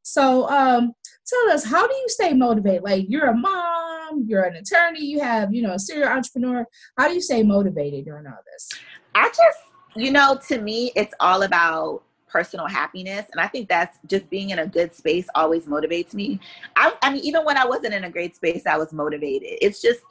So 0.07 0.47
um, 0.49 0.93
tell 1.25 1.49
us, 1.51 1.65
how 1.65 1.87
do 1.87 1.93
you 1.95 2.07
stay 2.09 2.31
motivated? 2.33 2.83
Like 2.83 3.05
you're 3.09 3.25
a 3.25 3.35
mom, 3.35 4.23
you're 4.27 4.43
an 4.43 4.55
attorney, 4.55 5.03
you 5.03 5.19
have, 5.19 5.51
you 5.51 5.63
know, 5.63 5.73
a 5.73 5.79
serial 5.79 6.09
entrepreneur. 6.09 6.63
How 6.95 7.07
do 7.07 7.15
you 7.15 7.21
stay 7.21 7.41
motivated 7.41 8.05
during 8.05 8.27
all 8.27 8.37
this? 8.53 8.69
I 9.15 9.29
just, 9.29 9.57
you 9.95 10.11
know, 10.11 10.39
to 10.47 10.61
me, 10.61 10.91
it's 10.95 11.15
all 11.19 11.41
about 11.41 12.03
personal 12.27 12.67
happiness. 12.67 13.25
And 13.31 13.41
I 13.41 13.47
think 13.47 13.67
that's 13.67 13.97
just 14.05 14.29
being 14.29 14.51
in 14.51 14.59
a 14.59 14.67
good 14.67 14.93
space 14.93 15.25
always 15.33 15.65
motivates 15.65 16.13
me. 16.13 16.39
I, 16.75 16.93
I 17.01 17.11
mean, 17.11 17.23
even 17.23 17.43
when 17.43 17.57
I 17.57 17.65
wasn't 17.65 17.95
in 17.95 18.03
a 18.03 18.09
great 18.11 18.35
space, 18.35 18.67
I 18.67 18.77
was 18.77 18.93
motivated. 18.93 19.57
It's 19.59 19.81
just, 19.81 20.01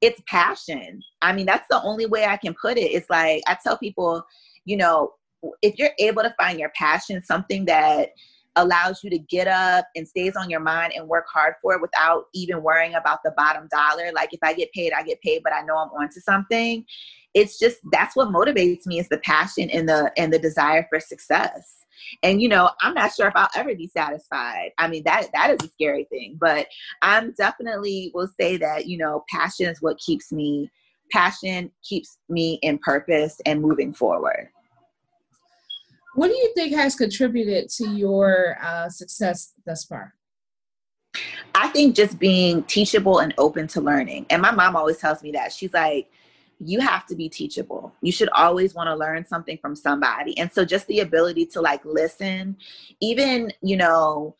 it's 0.00 0.22
passion. 0.26 1.02
I 1.20 1.34
mean, 1.34 1.44
that's 1.44 1.68
the 1.68 1.82
only 1.82 2.06
way 2.06 2.24
I 2.24 2.38
can 2.38 2.54
put 2.54 2.78
it. 2.78 2.92
It's 2.92 3.10
like, 3.10 3.42
I 3.46 3.58
tell 3.62 3.76
people, 3.76 4.24
you 4.64 4.78
know, 4.78 5.12
if 5.60 5.78
you're 5.78 5.90
able 5.98 6.22
to 6.22 6.34
find 6.38 6.58
your 6.58 6.72
passion, 6.74 7.22
something 7.22 7.66
that 7.66 8.12
allows 8.56 9.02
you 9.02 9.10
to 9.10 9.18
get 9.18 9.48
up 9.48 9.86
and 9.96 10.06
stays 10.06 10.36
on 10.36 10.48
your 10.48 10.60
mind 10.60 10.92
and 10.94 11.08
work 11.08 11.26
hard 11.32 11.54
for 11.60 11.74
it 11.74 11.82
without 11.82 12.26
even 12.34 12.62
worrying 12.62 12.94
about 12.94 13.20
the 13.24 13.32
bottom 13.36 13.68
dollar. 13.70 14.12
Like 14.14 14.32
if 14.32 14.40
I 14.42 14.54
get 14.54 14.72
paid, 14.72 14.92
I 14.92 15.02
get 15.02 15.20
paid, 15.22 15.42
but 15.42 15.52
I 15.52 15.62
know 15.62 15.76
I'm 15.76 15.88
onto 15.90 16.20
something. 16.20 16.84
It's 17.34 17.58
just 17.58 17.78
that's 17.90 18.14
what 18.14 18.28
motivates 18.28 18.86
me 18.86 19.00
is 19.00 19.08
the 19.08 19.18
passion 19.18 19.70
and 19.70 19.88
the 19.88 20.12
and 20.16 20.32
the 20.32 20.38
desire 20.38 20.86
for 20.88 21.00
success. 21.00 21.78
And 22.22 22.42
you 22.42 22.48
know 22.48 22.70
i'm 22.82 22.94
not 22.94 23.14
sure 23.14 23.28
if 23.28 23.34
i'll 23.36 23.48
ever 23.56 23.74
be 23.74 23.88
satisfied. 23.88 24.70
I 24.78 24.88
mean 24.88 25.02
that 25.04 25.28
that 25.32 25.50
is 25.50 25.66
a 25.66 25.70
scary 25.70 26.04
thing 26.04 26.36
but 26.38 26.66
i'm 27.02 27.32
definitely 27.32 28.10
will 28.14 28.28
say 28.38 28.56
that 28.58 28.86
you 28.86 28.98
know 28.98 29.24
passion 29.30 29.66
is 29.66 29.80
what 29.80 29.98
keeps 29.98 30.32
me 30.32 30.70
passion 31.10 31.70
keeps 31.82 32.18
me 32.28 32.58
in 32.62 32.78
purpose 32.78 33.40
and 33.46 33.62
moving 33.62 33.94
forward 33.94 34.48
what 36.14 36.28
do 36.28 36.34
you 36.34 36.52
think 36.54 36.74
has 36.74 36.94
contributed 36.94 37.68
to 37.68 37.88
your 37.90 38.56
uh, 38.62 38.88
success 38.88 39.52
thus 39.66 39.84
far 39.84 40.14
i 41.54 41.68
think 41.68 41.94
just 41.94 42.18
being 42.18 42.62
teachable 42.64 43.18
and 43.18 43.34
open 43.38 43.66
to 43.66 43.80
learning 43.80 44.26
and 44.30 44.40
my 44.40 44.50
mom 44.50 44.76
always 44.76 44.98
tells 44.98 45.22
me 45.22 45.30
that 45.32 45.52
she's 45.52 45.72
like 45.72 46.08
you 46.60 46.80
have 46.80 47.06
to 47.06 47.14
be 47.14 47.28
teachable. 47.28 47.92
You 48.00 48.12
should 48.12 48.28
always 48.30 48.74
want 48.74 48.88
to 48.88 48.96
learn 48.96 49.26
something 49.26 49.58
from 49.58 49.74
somebody. 49.74 50.36
And 50.38 50.50
so 50.52 50.64
just 50.64 50.86
the 50.86 51.00
ability 51.00 51.46
to 51.46 51.60
like 51.60 51.84
listen, 51.84 52.56
even, 53.00 53.52
you 53.60 53.76
know, 53.76 54.36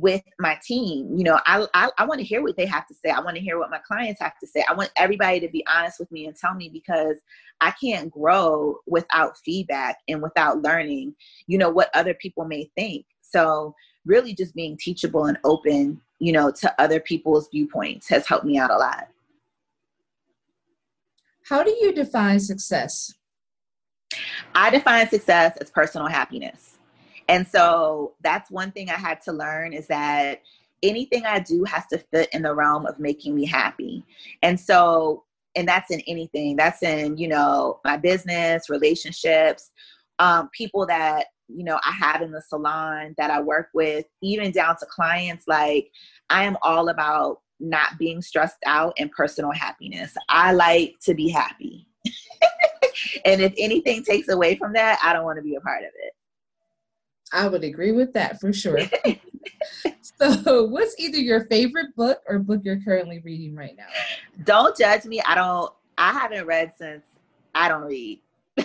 with 0.00 0.22
my 0.38 0.58
team, 0.62 1.16
you 1.16 1.24
know, 1.24 1.40
I, 1.46 1.66
I, 1.72 1.90
I 1.98 2.04
want 2.04 2.20
to 2.20 2.26
hear 2.26 2.42
what 2.42 2.56
they 2.56 2.66
have 2.66 2.86
to 2.88 2.94
say. 2.94 3.10
I 3.10 3.20
want 3.20 3.36
to 3.36 3.42
hear 3.42 3.58
what 3.58 3.70
my 3.70 3.78
clients 3.78 4.20
have 4.20 4.38
to 4.40 4.46
say. 4.46 4.62
I 4.68 4.74
want 4.74 4.90
everybody 4.96 5.40
to 5.40 5.48
be 5.48 5.64
honest 5.66 5.98
with 5.98 6.12
me 6.12 6.26
and 6.26 6.36
tell 6.36 6.54
me 6.54 6.68
because 6.68 7.16
I 7.60 7.72
can't 7.72 8.10
grow 8.10 8.76
without 8.86 9.38
feedback 9.38 9.98
and 10.08 10.22
without 10.22 10.62
learning, 10.62 11.14
you 11.46 11.56
know, 11.56 11.70
what 11.70 11.90
other 11.94 12.14
people 12.14 12.44
may 12.44 12.70
think. 12.76 13.06
So 13.22 13.74
really 14.04 14.34
just 14.34 14.54
being 14.54 14.76
teachable 14.76 15.26
and 15.26 15.38
open, 15.44 16.00
you 16.18 16.32
know, 16.32 16.50
to 16.50 16.74
other 16.80 17.00
people's 17.00 17.48
viewpoints 17.48 18.08
has 18.08 18.26
helped 18.26 18.44
me 18.44 18.58
out 18.58 18.70
a 18.70 18.76
lot. 18.76 19.08
How 21.48 21.62
do 21.62 21.70
you 21.70 21.92
define 21.92 22.40
success? 22.40 23.14
I 24.54 24.68
define 24.70 25.08
success 25.08 25.56
as 25.58 25.70
personal 25.70 26.08
happiness. 26.08 26.75
And 27.28 27.46
so 27.46 28.14
that's 28.22 28.50
one 28.50 28.70
thing 28.70 28.90
I 28.90 28.94
had 28.94 29.20
to 29.22 29.32
learn 29.32 29.72
is 29.72 29.86
that 29.88 30.42
anything 30.82 31.24
I 31.26 31.40
do 31.40 31.64
has 31.64 31.86
to 31.86 31.98
fit 31.98 32.28
in 32.32 32.42
the 32.42 32.54
realm 32.54 32.86
of 32.86 32.98
making 32.98 33.34
me 33.34 33.46
happy. 33.46 34.04
And 34.42 34.58
so, 34.58 35.24
and 35.54 35.66
that's 35.66 35.90
in 35.90 36.00
anything, 36.06 36.56
that's 36.56 36.82
in, 36.82 37.16
you 37.16 37.28
know, 37.28 37.80
my 37.84 37.96
business, 37.96 38.68
relationships, 38.68 39.70
um, 40.18 40.50
people 40.52 40.86
that, 40.86 41.26
you 41.48 41.64
know, 41.64 41.78
I 41.84 41.92
have 41.92 42.22
in 42.22 42.32
the 42.32 42.42
salon 42.42 43.14
that 43.18 43.30
I 43.30 43.40
work 43.40 43.68
with, 43.72 44.04
even 44.22 44.50
down 44.50 44.76
to 44.78 44.86
clients. 44.86 45.46
Like, 45.46 45.90
I 46.28 46.44
am 46.44 46.56
all 46.62 46.88
about 46.88 47.40
not 47.58 47.98
being 47.98 48.20
stressed 48.20 48.58
out 48.66 48.92
and 48.98 49.10
personal 49.10 49.52
happiness. 49.52 50.14
I 50.28 50.52
like 50.52 50.96
to 51.02 51.14
be 51.14 51.28
happy. 51.28 51.86
and 53.24 53.40
if 53.40 53.54
anything 53.56 54.04
takes 54.04 54.28
away 54.28 54.56
from 54.56 54.72
that, 54.74 54.98
I 55.02 55.12
don't 55.12 55.24
want 55.24 55.38
to 55.38 55.42
be 55.42 55.54
a 55.54 55.60
part 55.60 55.82
of 55.82 55.90
it. 55.94 56.05
I 57.32 57.48
would 57.48 57.64
agree 57.64 57.92
with 57.92 58.12
that 58.14 58.40
for 58.40 58.52
sure. 58.52 58.78
so, 60.02 60.64
what's 60.64 60.98
either 60.98 61.18
your 61.18 61.46
favorite 61.46 61.94
book 61.96 62.20
or 62.28 62.38
book 62.38 62.60
you're 62.64 62.80
currently 62.80 63.20
reading 63.24 63.54
right 63.54 63.76
now? 63.76 63.86
Don't 64.44 64.76
judge 64.76 65.04
me. 65.04 65.20
I 65.26 65.34
don't 65.34 65.72
I 65.98 66.12
haven't 66.12 66.46
read 66.46 66.72
since 66.76 67.04
I 67.54 67.68
don't 67.68 67.84
read. 67.84 68.20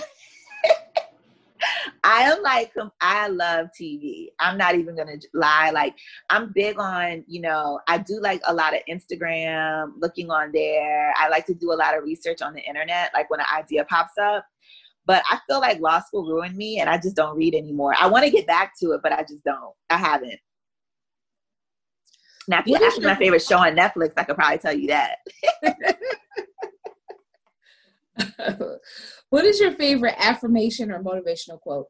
I 2.04 2.24
am 2.24 2.42
like, 2.42 2.74
I 3.00 3.28
love 3.28 3.68
TV. 3.80 4.30
I'm 4.40 4.58
not 4.58 4.76
even 4.76 4.96
gonna 4.96 5.18
lie. 5.34 5.70
Like, 5.70 5.96
I'm 6.30 6.52
big 6.54 6.80
on, 6.80 7.24
you 7.28 7.42
know, 7.42 7.80
I 7.88 8.00
do 8.00 8.20
like 8.20 8.42
a 8.48 8.54
lot 8.54 8.76
of 8.76 8.82
Instagram, 8.90 9.94
looking 9.98 10.30
on 10.30 10.52
there. 10.52 11.14
I 11.18 11.30
like 11.30 11.46
to 11.46 11.54
do 11.54 11.72
a 11.72 11.76
lot 11.76 11.98
of 11.98 12.04
research 12.04 12.42
on 12.42 12.54
the 12.54 12.62
internet, 12.62 13.12
like 13.14 13.30
when 13.30 13.40
an 13.40 13.46
idea 13.56 13.86
pops 13.86 14.18
up. 14.22 14.46
But 15.06 15.24
I 15.30 15.40
feel 15.48 15.60
like 15.60 15.80
law 15.80 16.00
school 16.00 16.26
ruined 16.26 16.56
me 16.56 16.80
and 16.80 16.90
I 16.90 16.98
just 16.98 17.16
don't 17.16 17.36
read 17.36 17.56
anymore. 17.56 17.94
I 17.98 18.08
want 18.08 18.26
to 18.26 18.32
get 18.32 18.46
back 18.48 18.74
to 18.82 18.92
it, 18.92 19.02
but 19.02 19.12
I 19.12 19.22
just 19.22 19.44
don't. 19.44 19.74
I 19.90 19.98
haven't. 19.98 20.40
Now, 22.48 22.60
if 22.60 22.68
you 22.68 22.76
ask 22.76 22.98
me 22.98 23.06
my 23.06 23.16
favorite 23.16 23.42
show 23.42 23.58
on 23.58 23.76
Netflix, 23.76 24.14
I 24.18 24.24
could 24.24 24.36
probably 24.36 24.58
tell 24.58 24.74
you 24.74 24.88
that. 24.88 25.18
what 29.30 29.46
is 29.46 29.60
your 29.60 29.74
favorite 29.74 30.16
affirmation 30.18 30.92
or 30.92 31.02
motivational 31.04 31.60
quote? 31.62 31.88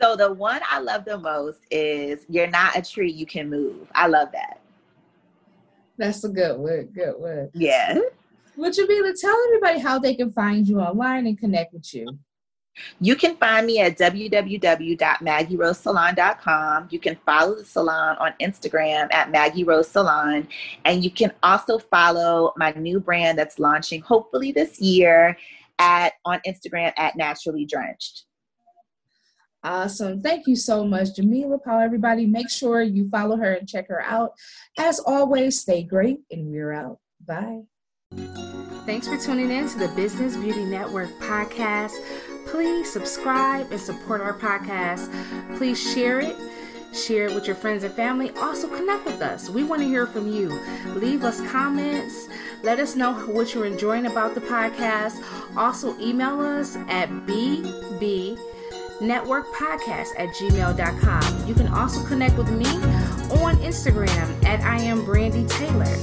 So 0.00 0.14
the 0.14 0.32
one 0.32 0.60
I 0.68 0.80
love 0.80 1.04
the 1.04 1.18
most 1.18 1.60
is 1.70 2.26
"You're 2.28 2.48
not 2.48 2.76
a 2.76 2.82
tree, 2.82 3.10
you 3.10 3.24
can 3.24 3.48
move." 3.48 3.88
I 3.94 4.08
love 4.08 4.28
that. 4.32 4.60
That's 5.96 6.22
a 6.24 6.28
good 6.28 6.58
one. 6.58 6.90
Good 6.94 7.14
one. 7.16 7.50
Yeah. 7.54 7.98
Would 8.56 8.76
you 8.76 8.86
be 8.86 8.94
able 8.94 9.12
to 9.12 9.18
tell 9.18 9.36
everybody 9.48 9.78
how 9.78 9.98
they 9.98 10.14
can 10.14 10.30
find 10.30 10.66
you 10.66 10.80
online 10.80 11.26
and 11.26 11.38
connect 11.38 11.74
with 11.74 11.92
you? 11.94 12.18
You 13.00 13.16
can 13.16 13.36
find 13.36 13.66
me 13.66 13.80
at 13.80 13.98
www.maggierosesalon.com. 13.98 16.88
You 16.90 16.98
can 16.98 17.16
follow 17.24 17.54
the 17.54 17.64
salon 17.64 18.18
on 18.18 18.34
Instagram 18.40 19.10
at 19.12 19.30
Maggie 19.30 19.64
Rose 19.64 19.88
Salon. 19.88 20.46
And 20.84 21.02
you 21.02 21.10
can 21.10 21.32
also 21.42 21.78
follow 21.78 22.52
my 22.56 22.72
new 22.72 23.00
brand 23.00 23.38
that's 23.38 23.58
launching 23.58 24.02
hopefully 24.02 24.52
this 24.52 24.78
year 24.80 25.38
at 25.78 26.12
on 26.24 26.40
Instagram 26.46 26.92
at 26.96 27.16
Naturally 27.16 27.66
Drenched. 27.66 28.24
Awesome. 29.62 30.20
Thank 30.20 30.46
you 30.46 30.54
so 30.54 30.84
much, 30.84 31.16
Jamila 31.16 31.58
Powell. 31.58 31.80
Everybody, 31.80 32.26
make 32.26 32.50
sure 32.50 32.82
you 32.82 33.08
follow 33.10 33.36
her 33.36 33.54
and 33.54 33.66
check 33.68 33.88
her 33.88 34.02
out. 34.02 34.32
As 34.78 35.00
always, 35.00 35.60
stay 35.60 35.82
great, 35.82 36.20
and 36.30 36.46
we're 36.46 36.72
out. 36.72 37.00
Bye. 37.26 37.62
Thanks 38.86 39.08
for 39.08 39.16
tuning 39.18 39.50
in 39.50 39.68
to 39.68 39.78
the 39.78 39.88
Business 39.88 40.36
Beauty 40.36 40.64
Network 40.64 41.10
podcast. 41.18 41.92
Please 42.46 42.92
subscribe 42.92 43.70
and 43.72 43.80
support 43.80 44.20
our 44.20 44.34
podcast. 44.34 45.10
Please 45.58 45.80
share 45.92 46.20
it. 46.20 46.36
Share 46.94 47.26
it 47.26 47.34
with 47.34 47.46
your 47.46 47.56
friends 47.56 47.84
and 47.84 47.92
family. 47.92 48.30
Also, 48.38 48.68
connect 48.68 49.04
with 49.04 49.20
us. 49.20 49.50
We 49.50 49.64
want 49.64 49.82
to 49.82 49.88
hear 49.88 50.06
from 50.06 50.32
you. 50.32 50.48
Leave 50.94 51.24
us 51.24 51.40
comments. 51.50 52.28
Let 52.62 52.78
us 52.78 52.96
know 52.96 53.12
what 53.26 53.54
you're 53.54 53.66
enjoying 53.66 54.06
about 54.06 54.34
the 54.34 54.40
podcast. 54.40 55.22
Also, 55.56 55.98
email 55.98 56.40
us 56.40 56.76
at 56.88 57.10
bb 57.10 58.38
networkpodcast 59.00 60.08
at 60.16 60.28
gmail.com. 60.30 61.46
You 61.46 61.54
can 61.54 61.68
also 61.68 62.02
connect 62.06 62.38
with 62.38 62.50
me 62.50 62.64
on 63.32 63.56
Instagram 63.56 64.44
at 64.44 64.60
I 64.60 64.78
am 64.78 65.04
Brandy 65.04 65.44
Taylor 65.46 65.96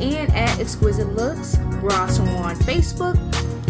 and 0.00 0.34
at 0.34 0.58
Exquisite 0.58 1.14
Looks. 1.14 1.58
We're 1.82 1.92
also 1.92 2.24
on 2.24 2.56
Facebook 2.56 3.16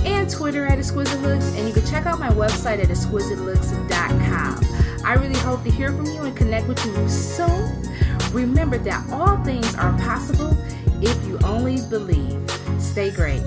and 0.05 0.31
Twitter 0.31 0.67
at 0.67 0.79
Exquisite 0.79 1.21
Looks, 1.21 1.55
and 1.57 1.69
you 1.69 1.75
can 1.75 1.87
check 1.87 2.07
out 2.07 2.19
my 2.19 2.31
website 2.31 2.81
at 2.81 2.89
exquisitelooks.com. 2.89 5.05
I 5.05 5.15
really 5.15 5.39
hope 5.41 5.63
to 5.65 5.71
hear 5.71 5.93
from 5.93 6.07
you 6.07 6.23
and 6.23 6.37
connect 6.37 6.69
with 6.69 6.85
you 6.85 7.09
soon. 7.09 7.89
Remember 8.33 8.79
that 8.79 9.09
all 9.11 9.37
things 9.45 9.75
are 9.77 9.93
possible 9.99 10.57
if 11.03 11.27
you 11.27 11.39
only 11.45 11.81
believe. 11.89 12.39
Stay 12.79 13.11
great. 13.11 13.43